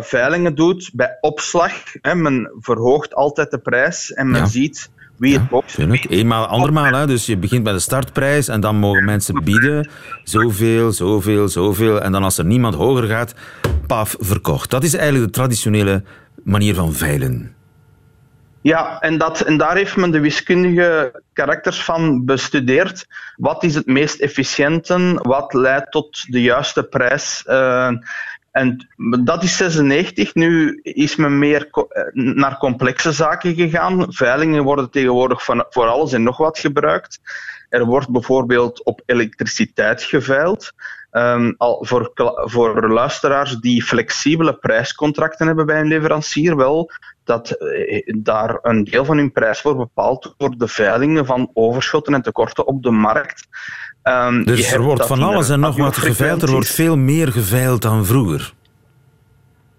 veilingen 0.00 0.54
doet 0.54 0.90
bij 0.92 1.18
opslag. 1.20 1.72
Hè. 2.00 2.14
Men 2.14 2.52
verhoogt 2.60 3.14
altijd 3.14 3.50
de 3.50 3.58
prijs 3.58 4.12
en 4.12 4.30
men 4.30 4.40
Ja. 4.40 4.46
ziet 4.46 4.90
wie 5.18 5.38
het 5.38 5.48
koopt. 5.48 5.74
Tuurlijk, 5.74 6.06
eenmaal, 6.10 6.46
andermaal. 6.46 6.92
Hè. 6.92 7.06
Dus 7.06 7.26
je 7.26 7.36
begint 7.36 7.62
bij 7.62 7.72
de 7.72 7.78
startprijs 7.78 8.48
en 8.48 8.60
dan 8.60 8.76
mogen 8.76 9.04
mensen 9.04 9.44
bieden. 9.44 9.88
Zoveel, 10.24 10.92
zoveel, 10.92 11.48
zoveel. 11.48 12.00
En 12.00 12.12
dan 12.12 12.24
als 12.24 12.38
er 12.38 12.44
niemand 12.44 12.74
hoger 12.74 13.08
gaat, 13.08 13.34
paf, 13.86 14.16
verkocht. 14.18 14.70
Dat 14.70 14.84
is 14.84 14.94
eigenlijk 14.94 15.24
de 15.24 15.38
traditionele 15.38 16.02
manier 16.42 16.74
van 16.74 16.92
veilen. 16.92 17.54
Ja, 18.60 19.00
en, 19.00 19.18
dat, 19.18 19.40
en 19.40 19.56
daar 19.56 19.76
heeft 19.76 19.96
men 19.96 20.10
de 20.10 20.20
wiskundige 20.20 21.22
karakters 21.32 21.84
van 21.84 22.24
bestudeerd. 22.24 23.06
Wat 23.36 23.64
is 23.64 23.74
het 23.74 23.86
meest 23.86 24.20
efficiënte? 24.20 25.18
Wat 25.22 25.52
leidt 25.52 25.90
tot 25.90 26.32
de 26.32 26.42
juiste 26.42 26.82
prijs? 26.82 27.42
Eh, 27.44 27.90
en 28.56 28.88
dat 29.24 29.42
is 29.42 29.56
96. 29.56 30.34
Nu 30.34 30.80
is 30.82 31.16
men 31.16 31.38
meer 31.38 31.68
eh, 31.70 32.02
naar 32.12 32.58
complexe 32.58 33.12
zaken 33.12 33.54
gegaan. 33.54 34.12
Veilingen 34.12 34.62
worden 34.62 34.90
tegenwoordig 34.90 35.42
voor 35.44 35.86
alles 35.86 36.12
en 36.12 36.22
nog 36.22 36.36
wat 36.36 36.58
gebruikt. 36.58 37.20
Er 37.68 37.84
wordt 37.84 38.08
bijvoorbeeld 38.10 38.84
op 38.84 39.02
elektriciteit 39.06 40.02
geveild. 40.02 40.72
Ehm, 41.10 41.52
al 41.56 41.84
voor, 41.84 42.10
voor 42.44 42.88
luisteraars 42.88 43.56
die 43.56 43.82
flexibele 43.82 44.54
prijscontracten 44.54 45.46
hebben 45.46 45.66
bij 45.66 45.80
een 45.80 45.88
leverancier, 45.88 46.56
wel 46.56 46.90
dat 47.26 47.50
eh, 47.50 48.02
daar 48.16 48.58
een 48.62 48.84
deel 48.84 49.04
van 49.04 49.16
hun 49.16 49.32
prijs 49.32 49.62
wordt 49.62 49.78
bepaald 49.78 50.34
door 50.36 50.54
de 50.58 50.68
veilingen 50.68 51.26
van 51.26 51.50
overschotten 51.54 52.14
en 52.14 52.22
tekorten 52.22 52.66
op 52.66 52.82
de 52.82 52.90
markt. 52.90 53.48
Ehm, 54.02 54.44
Dus 54.44 54.72
er 54.72 54.82
wordt 54.82 55.06
van 55.06 55.22
alles 55.22 55.48
en 55.48 55.60
nog 55.60 55.76
wat 55.76 55.96
geveild. 55.96 56.42
Er 56.42 56.50
wordt 56.50 56.68
veel 56.68 56.96
meer 56.96 57.32
geveild 57.32 57.82
dan 57.82 58.06
vroeger. 58.06 58.54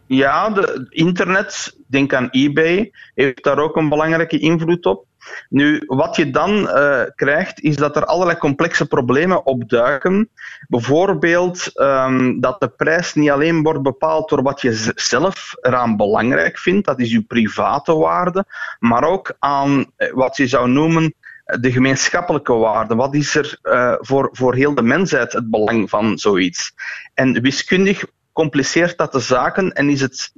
Ja, 0.05 0.49
de 0.49 0.85
internet, 0.89 1.77
denk 1.87 2.13
aan 2.13 2.27
eBay, 2.31 2.91
heeft 3.15 3.43
daar 3.43 3.59
ook 3.59 3.75
een 3.75 3.89
belangrijke 3.89 4.39
invloed 4.39 4.85
op. 4.85 5.05
Nu, 5.49 5.83
wat 5.85 6.15
je 6.15 6.31
dan 6.31 6.69
eh, 6.69 7.01
krijgt, 7.15 7.61
is 7.61 7.75
dat 7.75 7.95
er 7.95 8.05
allerlei 8.05 8.37
complexe 8.37 8.85
problemen 8.85 9.45
opduiken. 9.45 10.29
Bijvoorbeeld 10.67 11.71
ehm, 11.73 12.39
dat 12.39 12.59
de 12.59 12.67
prijs 12.67 13.13
niet 13.13 13.29
alleen 13.29 13.63
wordt 13.63 13.81
bepaald 13.81 14.29
door 14.29 14.41
wat 14.41 14.61
je 14.61 14.91
zelf 14.95 15.55
eraan 15.61 15.95
belangrijk 15.95 16.57
vindt, 16.57 16.85
dat 16.85 16.99
is 16.99 17.11
je 17.11 17.21
private 17.21 17.95
waarde, 17.95 18.45
maar 18.79 19.03
ook 19.03 19.35
aan 19.39 19.85
eh, 19.95 20.13
wat 20.13 20.37
je 20.37 20.47
zou 20.47 20.69
noemen 20.69 21.13
eh, 21.45 21.59
de 21.61 21.71
gemeenschappelijke 21.71 22.53
waarde. 22.53 22.95
Wat 22.95 23.15
is 23.15 23.35
er 23.35 23.59
voor, 24.01 24.29
voor 24.31 24.55
heel 24.55 24.75
de 24.75 24.81
mensheid 24.81 25.33
het 25.33 25.49
belang 25.49 25.89
van 25.89 26.17
zoiets? 26.17 26.73
En 27.13 27.41
wiskundig 27.41 28.05
compliceert 28.33 28.97
dat 28.97 29.11
de 29.11 29.19
zaken 29.19 29.73
en 29.73 29.89
is 29.89 30.01
het 30.01 30.31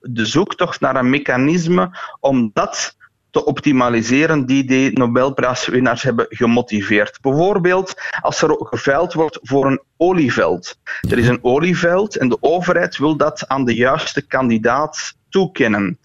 de 0.00 0.26
zoektocht 0.26 0.80
naar 0.80 0.96
een 0.96 1.10
mechanisme 1.10 1.90
om 2.20 2.50
dat 2.52 2.96
optimaliseren 3.44 4.46
die 4.46 4.64
de 4.64 4.90
Nobelprijswinnaars 4.94 6.02
hebben 6.02 6.26
gemotiveerd. 6.28 7.18
Bijvoorbeeld 7.20 7.94
als 8.20 8.42
er 8.42 8.56
geveild 8.58 9.12
wordt 9.12 9.38
voor 9.42 9.66
een 9.66 9.82
olieveld. 9.96 10.78
Er 11.10 11.18
is 11.18 11.28
een 11.28 11.44
olieveld 11.44 12.16
en 12.16 12.28
de 12.28 12.38
overheid 12.40 12.98
wil 12.98 13.16
dat 13.16 13.48
aan 13.48 13.64
de 13.64 13.74
juiste 13.74 14.26
kandidaat 14.26 15.16
toekennen. 15.28 15.98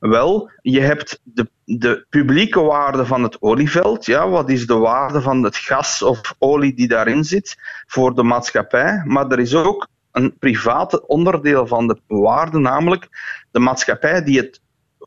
Wel, 0.00 0.50
je 0.62 0.80
hebt 0.80 1.20
de, 1.22 1.50
de 1.64 2.06
publieke 2.08 2.60
waarde 2.60 3.06
van 3.06 3.22
het 3.22 3.42
olieveld. 3.42 4.06
Ja, 4.06 4.28
wat 4.28 4.50
is 4.50 4.66
de 4.66 4.74
waarde 4.74 5.20
van 5.20 5.42
het 5.42 5.56
gas 5.56 6.02
of 6.02 6.34
olie 6.38 6.74
die 6.74 6.88
daarin 6.88 7.24
zit 7.24 7.56
voor 7.86 8.14
de 8.14 8.22
maatschappij? 8.22 9.02
Maar 9.04 9.28
er 9.28 9.38
is 9.38 9.54
ook 9.54 9.86
een 10.12 10.38
private 10.38 11.06
onderdeel 11.06 11.66
van 11.66 11.86
de 11.86 12.00
waarde, 12.06 12.58
namelijk 12.58 13.08
de 13.50 13.58
maatschappij 13.58 14.24
die 14.24 14.38
het 14.38 14.60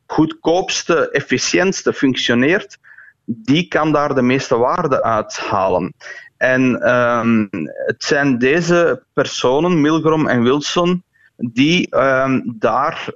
goedkoopste, 0.06 1.10
efficiëntste 1.12 1.94
functioneert, 1.94 2.78
die 3.26 3.68
kan 3.68 3.92
daar 3.92 4.16
de 4.16 4.22
meeste 4.22 4.58
waarde 4.58 5.04
uithalen. 5.04 5.94
En 6.38 6.82
ehm, 6.82 7.46
het 7.86 8.04
zijn 8.04 8.38
deze 8.38 9.04
personen, 9.14 9.82
Milgrom 9.82 10.28
en 10.28 10.44
Wilson, 10.44 11.04
die 11.38 11.90
ehm, 11.90 12.42
daar 12.46 13.06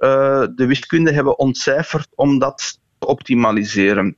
de 0.54 0.66
wiskunde 0.66 1.12
hebben 1.12 1.38
ontcijferd 1.38 2.08
om 2.14 2.38
dat 2.38 2.78
te 2.98 3.06
optimaliseren. 3.06 4.16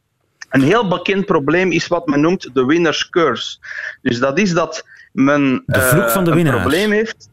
Een 0.51 0.63
heel 0.63 0.89
bekend 0.89 1.27
probleem 1.27 1.73
is 1.73 1.87
wat 1.87 2.07
men 2.07 2.21
noemt 2.21 2.51
de 2.55 2.65
winner's 2.65 3.09
curse. 3.11 3.59
Dus 4.03 4.19
dat 4.19 4.39
is 4.39 4.53
dat 4.53 4.85
men 5.13 5.63
De 5.67 5.81
vloek 5.81 6.11
van 6.11 6.25
de 6.25 6.31
uh, 6.31 6.37
een 6.37 6.43
winnaar. 6.43 6.61
probleem 6.61 6.91
heeft. 6.91 7.29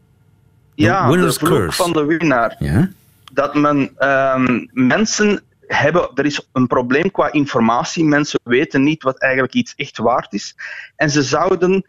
De 0.74 0.82
Ja, 0.82 1.10
de 1.10 1.32
vloek 1.32 1.50
curse. 1.50 1.82
van 1.82 1.92
de 1.92 2.04
winnaar. 2.04 2.56
Ja? 2.58 2.88
Dat 3.32 3.54
men 3.54 3.92
ehm, 3.96 4.66
mensen 4.72 5.42
hebben, 5.66 6.10
er 6.14 6.24
is 6.24 6.48
een 6.52 6.66
probleem 6.66 7.10
qua 7.10 7.32
informatie. 7.32 8.04
Mensen 8.04 8.40
weten 8.42 8.82
niet 8.82 9.02
wat 9.02 9.20
eigenlijk 9.20 9.54
iets 9.54 9.74
echt 9.74 9.98
waard 9.98 10.32
is. 10.32 10.56
En 10.96 11.10
ze 11.10 11.22
zouden 11.22 11.86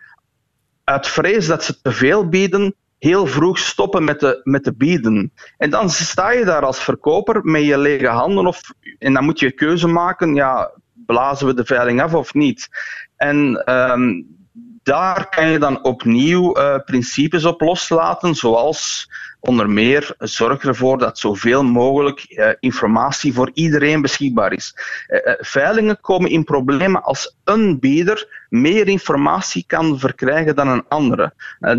uit 0.84 1.08
vrees 1.08 1.48
dat 1.48 1.64
ze 1.64 1.82
te 1.82 1.92
veel 1.92 2.30
bieden, 2.30 2.76
heel 2.98 3.28
vroeg 3.28 3.60
stoppen 3.60 4.04
met 4.04 4.20
de, 4.20 4.42
met 4.44 4.64
de 4.64 4.74
bieden. 4.74 5.34
En 5.58 5.70
dan 5.70 5.90
sta 5.90 6.32
je 6.32 6.46
daar 6.46 6.66
als 6.66 6.84
verkoper 6.84 7.46
met 7.46 7.64
je 7.64 7.78
lege 7.78 8.08
handen 8.08 8.48
of, 8.48 8.62
en 8.98 9.14
dan 9.14 9.24
moet 9.24 9.40
je 9.40 9.46
een 9.46 9.56
keuze 9.56 9.88
maken, 9.88 10.36
ja, 10.36 10.72
blazen 11.06 11.48
we 11.48 11.54
de 11.54 11.66
veiling 11.66 12.02
af 12.02 12.14
of 12.14 12.34
niet? 12.34 12.70
En 13.16 13.64
ehm, 13.66 14.22
daar 14.90 15.30
kan 15.30 15.50
je 15.50 15.60
dan 15.60 15.84
opnieuw 15.84 16.54
eh, 16.54 16.76
principes 16.86 17.46
op 17.46 17.62
loslaten, 17.62 18.36
zoals 18.36 19.10
onder 19.40 19.70
meer 19.70 20.16
zorg 20.18 20.64
ervoor 20.64 20.98
dat 20.98 21.20
zoveel 21.20 21.64
mogelijk 21.64 22.20
eh, 22.20 22.50
informatie 22.60 23.34
voor 23.34 23.52
iedereen 23.54 24.02
beschikbaar 24.02 24.54
is. 24.54 24.76
Eh, 25.08 25.34
veilingen 25.38 26.02
komen 26.02 26.30
in 26.30 26.44
problemen 26.44 27.04
als 27.04 27.38
een 27.44 27.80
bieder 27.80 28.46
meer 28.50 28.88
informatie 28.88 29.64
kan 29.68 30.00
verkrijgen 30.00 30.56
dan 30.56 30.68
een 30.68 30.88
andere. 30.88 31.34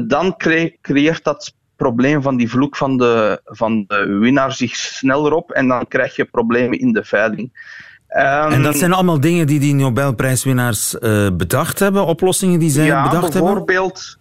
Dan 0.06 0.36
cre- 0.36 0.76
creëert 0.80 1.24
dat 1.24 1.54
probleem 1.76 2.22
van 2.22 2.36
die 2.36 2.50
vloek 2.50 2.76
van 2.76 2.96
de, 2.96 3.40
van 3.44 3.84
de 3.86 4.18
winnaar 4.20 4.52
zich 4.52 4.76
sneller 4.76 5.32
op 5.32 5.50
en 5.50 5.68
dan 5.68 5.88
krijg 5.88 6.16
je 6.16 6.24
problemen 6.24 6.78
in 6.78 6.92
de 6.92 7.04
veiling. 7.04 7.50
Ehm, 8.10 8.52
En 8.52 8.62
dat 8.62 8.76
zijn 8.76 8.92
allemaal 8.92 9.20
dingen 9.20 9.46
die 9.46 9.60
die 9.60 9.74
Nobelprijswinnaars 9.74 10.98
eh, 10.98 11.28
bedacht 11.32 11.78
hebben, 11.78 12.06
oplossingen 12.06 12.58
die 12.58 12.70
zij 12.70 12.84
ja, 12.84 13.02
bedacht 13.02 13.32
hebben? 13.32 13.42
bijvoorbeeld, 13.42 14.18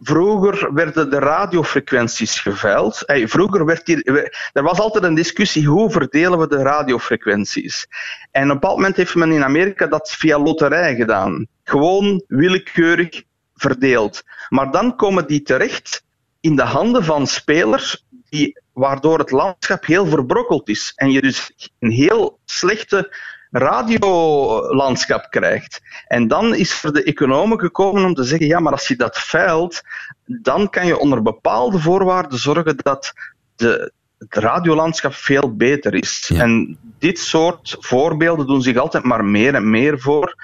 vroeger 0.00 0.74
werden 0.74 1.10
de 1.10 1.18
radiofrequenties 1.18 2.40
geveild. 2.40 3.02
Hey, 3.06 3.28
vroeger 3.28 3.64
werd 3.64 3.86
hier, 3.86 4.32
er 4.52 4.62
was 4.62 4.78
altijd 4.78 5.04
een 5.04 5.14
discussie 5.14 5.66
hoe 5.66 5.90
verdelen 5.90 6.38
we 6.38 6.48
de 6.48 6.62
radiofrequenties. 6.62 7.86
En 8.30 8.42
op 8.42 8.48
een 8.48 8.54
bepaald 8.54 8.76
moment 8.76 8.96
heeft 8.96 9.14
men 9.14 9.32
in 9.32 9.44
Amerika 9.44 9.86
dat 9.86 10.10
via 10.10 10.38
loterij 10.38 10.94
gedaan. 10.94 11.46
Gewoon 11.64 12.22
willekeurig 12.26 13.22
verdeeld. 13.54 14.22
Maar 14.48 14.70
dan 14.70 14.96
komen 14.96 15.26
die 15.26 15.42
terecht 15.42 16.04
in 16.40 16.56
de 16.56 16.62
handen 16.62 17.04
van 17.04 17.26
spelers 17.26 18.04
die, 18.28 18.62
waardoor 18.74 19.18
het 19.18 19.30
landschap 19.30 19.86
heel 19.86 20.06
verbrokkeld 20.06 20.68
is. 20.68 20.92
En 20.96 21.10
je 21.10 21.20
dus 21.20 21.52
een 21.78 21.90
heel 21.90 22.38
slechte 22.44 23.16
radiolandschap 23.50 25.26
krijgt. 25.30 25.80
En 26.06 26.28
dan 26.28 26.54
is 26.54 26.84
er 26.84 26.92
de 26.92 27.02
economen 27.02 27.58
gekomen 27.58 28.04
om 28.04 28.14
te 28.14 28.24
zeggen, 28.24 28.46
ja, 28.46 28.60
maar 28.60 28.72
als 28.72 28.88
je 28.88 28.96
dat 28.96 29.18
veilt, 29.18 29.82
dan 30.24 30.70
kan 30.70 30.86
je 30.86 30.98
onder 30.98 31.22
bepaalde 31.22 31.78
voorwaarden 31.78 32.38
zorgen 32.38 32.76
dat 32.76 33.12
de, 33.56 33.92
het 34.18 34.34
radiolandschap 34.34 35.14
veel 35.14 35.56
beter 35.56 35.94
is. 35.94 36.30
En 36.34 36.78
dit 36.98 37.18
soort 37.18 37.76
voorbeelden 37.78 38.46
doen 38.46 38.62
zich 38.62 38.76
altijd 38.76 39.04
maar 39.04 39.24
meer 39.24 39.54
en 39.54 39.70
meer 39.70 40.00
voor. 40.00 40.34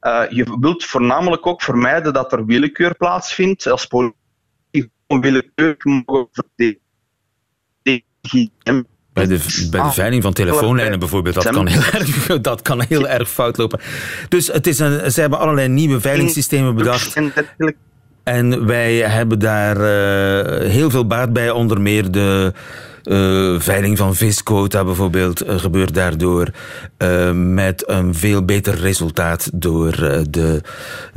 Eh, 0.00 0.22
je 0.28 0.56
wilt 0.60 0.84
voornamelijk 0.84 1.46
ook 1.46 1.62
vermijden 1.62 2.12
dat 2.12 2.32
er 2.32 2.46
willekeur 2.46 2.96
plaatsvindt. 2.96 3.66
Als 3.66 3.86
politici 3.86 4.26
gewoon 5.06 5.22
willekeurig 5.22 5.84
mogen 5.84 6.28
Bij 9.12 9.26
de, 9.26 9.68
bij 9.70 9.82
de 9.82 9.92
veiling 9.92 10.22
van 10.22 10.32
telefoonlijnen 10.32 10.98
bijvoorbeeld, 10.98 11.34
dat 11.34 11.48
kan, 11.50 11.66
heel 11.66 11.82
erg, 11.92 12.26
dat 12.40 12.62
kan 12.62 12.82
heel 12.88 13.08
erg 13.08 13.30
fout 13.30 13.56
lopen. 13.56 13.80
Dus 14.28 14.46
het 14.46 14.66
is 14.66 14.78
een, 14.78 15.12
ze 15.12 15.20
hebben 15.20 15.38
allerlei 15.38 15.68
nieuwe 15.68 16.00
veilingssystemen 16.00 16.74
bedacht. 16.74 17.16
En 18.22 18.66
wij 18.66 18.96
hebben 18.96 19.38
daar 19.38 19.76
eh, 19.76 20.70
heel 20.70 20.90
veel 20.90 21.06
baat 21.06 21.32
bij, 21.32 21.50
onder 21.50 21.80
meer 21.80 22.10
de 22.10 22.52
eh, 23.08 23.60
veiling 23.60 23.98
van 23.98 24.14
visquota 24.14 24.84
bijvoorbeeld, 24.84 25.40
eh, 25.40 25.58
gebeurt 25.58 25.94
daardoor 25.94 26.48
eh, 26.96 27.32
met 27.32 27.88
een 27.88 28.14
veel 28.14 28.44
beter 28.44 28.74
resultaat 28.74 29.50
door 29.54 29.92
de, 30.30 30.60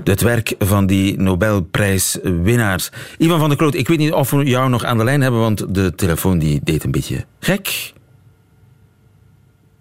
het 0.04 0.22
werk 0.22 0.56
van 0.60 0.86
die 0.86 1.22
Nobelprijswinnaars. 1.22 2.90
Ivan 3.18 3.40
van 3.40 3.48
der 3.48 3.58
Kloot, 3.58 3.74
ik 3.74 3.88
weet 3.88 3.98
niet 3.98 4.12
of 4.12 4.32
we 4.32 4.44
jou 4.44 4.70
nog 4.70 4.84
aan 4.84 4.98
de 4.98 5.04
lijn 5.04 5.22
hebben, 5.22 5.40
want 5.40 5.76
de 5.76 5.96
telefoon 5.96 6.40
die 6.40 6.60
deed 6.64 6.84
een 6.84 6.92
beetje 6.92 7.26
gek. 7.40 7.94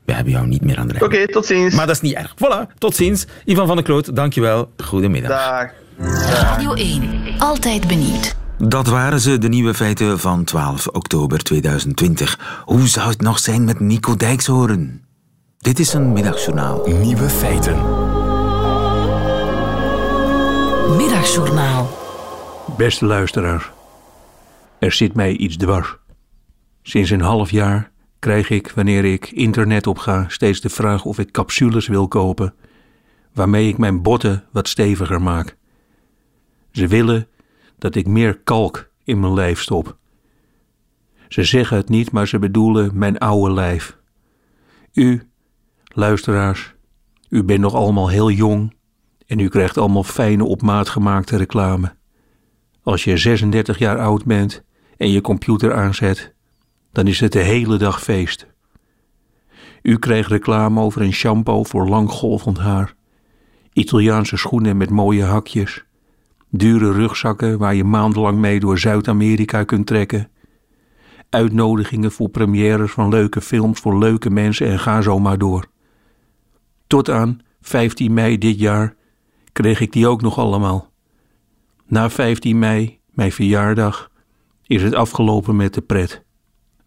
We 0.05 0.13
hebben 0.13 0.33
jou 0.33 0.47
niet 0.47 0.65
meer 0.65 0.79
aan 0.79 0.87
de 0.87 0.93
lijn. 0.93 1.05
Oké, 1.05 1.27
tot 1.27 1.47
ziens. 1.47 1.75
Maar 1.75 1.87
dat 1.87 1.95
is 1.95 2.01
niet 2.01 2.15
erg. 2.15 2.35
Voilà, 2.35 2.79
tot 2.79 2.97
ziens. 2.97 3.27
Ivan 3.45 3.67
van 3.67 3.77
der 3.77 3.85
Kloot, 3.85 4.17
dankjewel. 4.17 4.71
Goedemiddag. 4.85 5.31
Dag. 5.31 5.71
Radio 6.31 6.75
1. 6.75 7.03
Altijd 7.39 7.87
benieuwd. 7.87 8.39
Dat 8.69 8.87
waren 8.87 9.21
ze, 9.21 9.39
de 9.39 9.49
nieuwe 9.49 9.75
feiten 9.75 10.19
van 10.19 10.45
12 10.45 10.87
oktober 10.87 11.43
2020. 11.43 12.63
Hoe 12.65 12.89
zou 12.89 13.09
het 13.09 13.21
nog 13.21 13.39
zijn 13.39 13.65
met 13.65 13.81
Nico 13.81 14.17
Dijkshoorn? 14.17 15.05
Dit 15.59 15.79
is 15.79 15.93
een 15.93 16.13
middagjournaal. 16.13 16.87
Nieuwe 16.87 17.29
feiten. 17.29 17.77
Middagjournaal. 20.97 21.91
Beste 22.77 23.05
luisteraar, 23.05 23.73
er 24.79 24.93
zit 24.93 25.15
mij 25.15 25.37
iets 25.37 25.57
dwars. 25.57 25.97
Sinds 26.83 27.11
een 27.11 27.21
half 27.21 27.51
jaar 27.51 27.91
krijg 28.19 28.51
ik, 28.51 28.73
wanneer 28.75 29.05
ik 29.05 29.31
internet 29.31 29.87
opga, 29.87 30.25
steeds 30.29 30.61
de 30.61 30.69
vraag 30.69 31.05
of 31.05 31.19
ik 31.19 31.31
capsules 31.31 31.87
wil 31.87 32.09
kopen, 32.09 32.55
waarmee 33.35 33.69
ik 33.69 33.79
mijn 33.79 34.03
botten 34.03 34.45
wat 34.53 34.69
steviger 34.69 35.23
maak. 35.23 35.57
Ze 36.73 36.87
willen 36.87 37.27
dat 37.81 37.95
ik 37.95 38.07
meer 38.07 38.39
kalk 38.39 38.91
in 39.05 39.21
mijn 39.21 39.35
lijf 39.35 39.61
stop. 39.61 39.99
Ze 41.29 41.45
zeggen 41.45 41.77
het 41.77 41.89
niet, 41.89 42.11
maar 42.11 42.29
ze 42.29 42.39
bedoelen 42.39 42.91
mijn 42.99 43.19
oude 43.19 43.55
lijf. 43.55 43.99
U, 44.93 45.31
luisteraars, 45.85 46.75
u 47.29 47.45
bent 47.45 47.61
nog 47.61 47.75
allemaal 47.75 48.09
heel 48.09 48.31
jong 48.31 48.75
en 49.27 49.39
u 49.39 49.49
krijgt 49.49 49.79
allemaal 49.79 50.03
fijne 50.03 50.45
op 50.45 50.63
maat 50.63 50.89
gemaakte 50.89 51.37
reclame. 51.37 51.95
Als 52.83 53.05
je 53.05 53.17
36 53.17 53.79
jaar 53.79 53.99
oud 53.99 54.25
bent 54.25 54.65
en 54.97 55.11
je 55.11 55.21
computer 55.21 55.75
aanzet, 55.75 56.35
dan 56.93 57.07
is 57.07 57.21
het 57.21 57.33
de 57.33 57.43
hele 57.43 57.77
dag 57.77 58.03
feest. 58.03 58.47
U 59.83 59.99
krijgt 59.99 60.31
reclame 60.31 60.81
over 60.81 61.03
een 61.03 61.13
shampoo 61.13 61.65
voor 61.65 61.89
langgolvend 61.89 62.59
haar, 62.59 62.95
Italiaanse 63.73 64.37
schoenen 64.37 64.77
met 64.77 64.91
mooie 64.91 65.25
hakjes, 65.25 65.85
dure 66.51 66.93
rugzakken 66.93 67.59
waar 67.59 67.75
je 67.75 67.85
maandenlang 67.85 68.39
mee 68.39 68.61
door 68.61 68.79
Zuid-Amerika 68.79 69.65
kunt 69.65 69.87
trekken, 69.87 70.31
uitnodigingen 71.31 72.13
voor 72.13 72.29
premières 72.29 72.91
van 72.93 73.09
leuke 73.09 73.41
films 73.41 73.81
voor 73.81 73.99
leuke 73.99 74.31
mensen 74.31 74.67
en 74.67 74.79
ga 74.79 75.01
zo 75.01 75.19
maar 75.19 75.39
door. 75.39 75.67
Tot 76.87 77.11
aan 77.11 77.41
15 77.61 78.15
mei 78.15 78.39
dit 78.39 78.59
jaar 78.59 78.95
kreeg 79.53 79.81
ik 79.81 79.93
die 79.93 80.07
ook 80.07 80.23
nog 80.23 80.39
allemaal. 80.39 80.91
Na 81.87 82.11
15 82.11 82.59
mei, 82.59 82.99
mijn 83.11 83.33
verjaardag, 83.33 84.11
is 84.67 84.83
het 84.83 84.95
afgelopen 84.95 85.57
met 85.57 85.75
de 85.75 85.81
pret. 85.81 86.25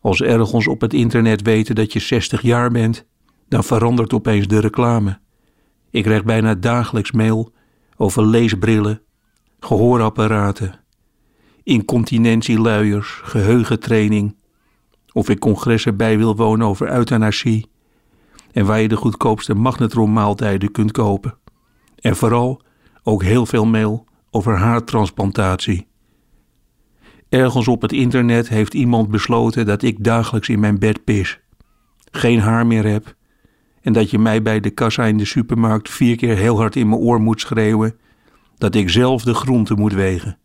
Als 0.02 0.22
ergens 0.22 0.68
op 0.68 0.82
het 0.82 0.94
internet 0.94 1.42
weten 1.42 1.76
dat 1.76 1.94
je 1.94 2.00
60 2.00 2.42
jaar 2.42 2.72
bent, 2.72 3.06
dan 3.48 3.64
verandert 3.64 4.14
opeens 4.14 4.48
de 4.48 4.60
reclame. 4.60 5.20
Ik 5.90 6.04
krijg 6.04 6.24
bijna 6.24 6.56
dagelijks 6.56 7.12
mail 7.12 7.54
over 7.98 8.26
leesbrillen, 8.26 9.02
gehoorapparaten, 9.64 10.80
incontinentieluiers, 11.64 13.22
geheugentraining, 13.24 14.36
of 15.14 15.30
ik 15.30 15.40
congressen 15.40 15.98
bij 15.98 16.18
wil 16.18 16.36
wonen 16.36 16.68
over 16.68 16.92
euthanasie, 16.92 17.72
En 18.52 18.66
waar 18.66 18.82
je 18.82 18.88
de 18.88 18.96
goedkoopste 18.96 19.54
magnetronmaaltijden 19.54 20.72
kunt 20.72 20.92
kopen. 20.92 21.38
En 21.96 22.16
vooral 22.16 22.62
ook 23.04 23.24
heel 23.24 23.46
veel 23.46 23.66
mail 23.66 24.06
over 24.32 24.58
haartransplantatie. 24.58 25.88
Ergens 27.30 27.68
op 27.68 27.82
het 27.82 27.92
internet 27.92 28.50
heeft 28.50 28.74
iemand 28.74 29.10
besloten 29.10 29.66
dat 29.66 29.82
ik 29.82 30.04
dagelijks 30.04 30.50
in 30.50 30.60
mijn 30.60 30.80
bed 30.80 31.04
pis, 31.04 31.40
geen 32.12 32.40
haar 32.40 32.68
meer 32.68 32.86
heb 32.86 33.16
en 33.82 33.94
dat 33.94 34.10
je 34.10 34.20
mij 34.20 34.42
bij 34.42 34.60
de 34.60 34.70
kassa 34.70 35.06
in 35.06 35.18
de 35.18 35.26
supermarkt 35.26 35.90
vier 35.90 36.16
keer 36.16 36.38
heel 36.38 36.58
hard 36.58 36.76
in 36.76 36.90
mijn 36.90 37.02
oor 37.02 37.22
moet 37.22 37.42
schreeuwen 37.42 37.96
dat 38.64 38.76
ik 38.76 38.90
zelf 38.90 39.24
de 39.24 39.34
groente 39.34 39.74
moet 39.74 39.94
wegen. 39.94 40.38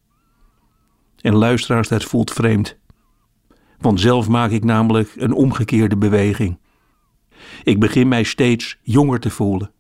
En 1.21 1.35
luisteraars, 1.35 1.89
dat 1.89 2.05
voelt 2.05 2.31
vreemd. 2.31 2.79
Want 3.81 4.01
zelf 4.01 4.29
maak 4.29 4.51
ik 4.51 4.65
namelijk 4.65 5.13
een 5.17 5.33
omgekeerde 5.33 5.97
beweging. 5.97 6.59
Ik 7.63 7.81
begin 7.81 8.09
mij 8.09 8.23
steeds 8.23 8.79
jonger 8.83 9.21
te 9.21 9.31
voelen. 9.31 9.71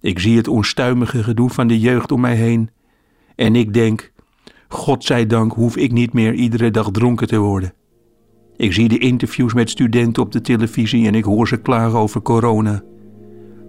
Ik 0.00 0.18
zie 0.18 0.36
het 0.36 0.48
onstuimige 0.48 1.22
gedoe 1.22 1.50
van 1.50 1.66
de 1.66 1.80
jeugd 1.80 2.12
om 2.12 2.20
mij 2.20 2.34
heen 2.34 2.70
en 3.36 3.56
ik 3.56 3.74
denk, 3.74 4.12
God 4.68 5.04
zij 5.04 5.26
dank 5.26 5.52
hoef 5.52 5.76
ik 5.76 5.92
niet 5.92 6.12
meer 6.12 6.34
iedere 6.34 6.70
dag 6.70 6.90
dronken 6.90 7.26
te 7.26 7.38
worden. 7.38 7.74
Ik 8.56 8.72
zie 8.72 8.88
de 8.88 8.98
interviews 8.98 9.54
met 9.54 9.70
studenten 9.70 10.22
op 10.22 10.32
de 10.32 10.40
televisie 10.40 11.06
en 11.06 11.14
ik 11.14 11.24
hoor 11.24 11.48
ze 11.48 11.56
klagen 11.56 11.98
over 11.98 12.22
corona. 12.22 12.82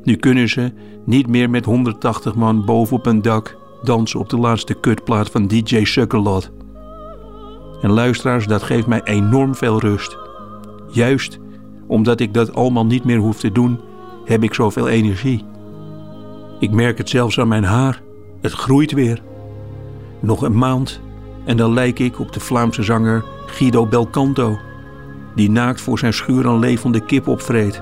Nu 0.04 0.16
kunnen 0.16 0.50
ze 0.50 0.74
niet 1.06 1.28
meer 1.28 1.50
met 1.50 1.66
180 1.66 2.36
man 2.36 2.66
bovenop 2.66 3.06
een 3.06 3.22
dak 3.22 3.62
dansen 3.84 4.20
op 4.20 4.30
de 4.30 4.38
laatste 4.38 4.74
kutplaat 4.74 5.30
van 5.30 5.48
DJ 5.48 5.84
Sukkelot. 5.84 6.52
En 7.82 7.92
luisteraars, 7.92 8.48
dat 8.48 8.64
geeft 8.64 8.88
mij 8.88 9.02
enorm 9.04 9.56
veel 9.56 9.80
rust. 9.80 10.18
Juist 10.88 11.40
omdat 11.88 12.20
ik 12.20 12.34
dat 12.34 12.56
allemaal 12.56 12.86
niet 12.86 13.04
meer 13.04 13.18
hoef 13.18 13.40
te 13.40 13.52
doen, 13.52 13.80
heb 14.26 14.44
ik 14.44 14.54
zoveel 14.54 14.88
energie. 14.88 15.46
Ik 16.60 16.72
merk 16.72 16.98
het 16.98 17.10
zelfs 17.10 17.40
aan 17.40 17.48
mijn 17.48 17.64
haar. 17.64 18.02
Het 18.42 18.52
groeit 18.52 18.92
weer. 18.92 19.22
Nog 20.20 20.42
een 20.42 20.58
maand 20.58 21.02
en 21.46 21.58
dan 21.58 21.74
lijk 21.74 22.00
ik 22.00 22.20
op 22.20 22.34
de 22.34 22.40
Vlaamse 22.40 22.84
zanger 22.84 23.26
Guido 23.46 23.86
Belcanto, 23.86 24.58
die 25.36 25.52
naakt 25.52 25.82
voor 25.82 26.00
zijn 26.00 26.14
schuur 26.14 26.46
een 26.46 26.60
levende 26.60 27.00
kip 27.00 27.28
opvreet. 27.28 27.82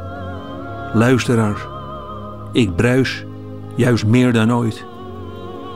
Luisteraars, 0.94 1.68
ik 2.52 2.76
bruis 2.76 3.26
juist 3.76 4.06
meer 4.06 4.34
dan 4.34 4.54
ooit. 4.54 4.86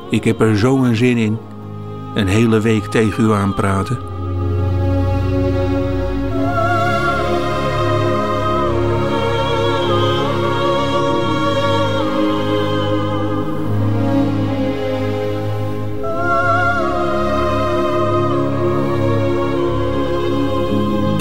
Ik 0.10 0.24
heb 0.24 0.41
er 0.41 0.58
zo'n 0.58 0.95
zin 0.95 1.18
in, 1.18 1.38
een 2.16 2.28
hele 2.28 2.60
week 2.60 2.84
tegen 2.86 3.24
u 3.24 3.32
aanpraten. 3.32 4.14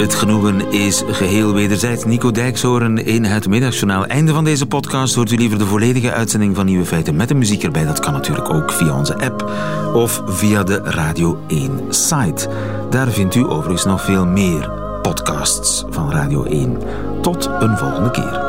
Het 0.05 0.15
genoegen 0.15 0.71
is 0.71 1.03
geheel 1.07 1.53
wederzijds. 1.53 2.05
Nico 2.05 2.31
Dijkshoorn 2.31 3.05
in 3.05 3.23
het 3.23 3.47
middagjournaal. 3.47 4.05
Einde 4.05 4.33
van 4.33 4.43
deze 4.43 4.65
podcast 4.65 5.15
hoort 5.15 5.31
u 5.31 5.35
liever 5.35 5.57
de 5.57 5.65
volledige 5.65 6.11
uitzending 6.11 6.55
van 6.55 6.65
Nieuwe 6.65 6.85
Feiten 6.85 7.15
met 7.15 7.27
de 7.27 7.33
muziek 7.33 7.63
erbij. 7.63 7.85
Dat 7.85 7.99
kan 7.99 8.13
natuurlijk 8.13 8.49
ook 8.49 8.71
via 8.71 8.97
onze 8.97 9.17
app 9.17 9.51
of 9.93 10.21
via 10.25 10.63
de 10.63 10.81
Radio 10.83 11.39
1 11.47 11.81
site. 11.89 12.49
Daar 12.89 13.07
vindt 13.07 13.35
u 13.35 13.45
overigens 13.45 13.85
nog 13.85 14.01
veel 14.01 14.25
meer 14.25 14.71
podcasts 15.01 15.83
van 15.89 16.11
Radio 16.11 16.43
1. 16.43 16.77
Tot 17.21 17.49
een 17.59 17.77
volgende 17.77 18.11
keer. 18.11 18.44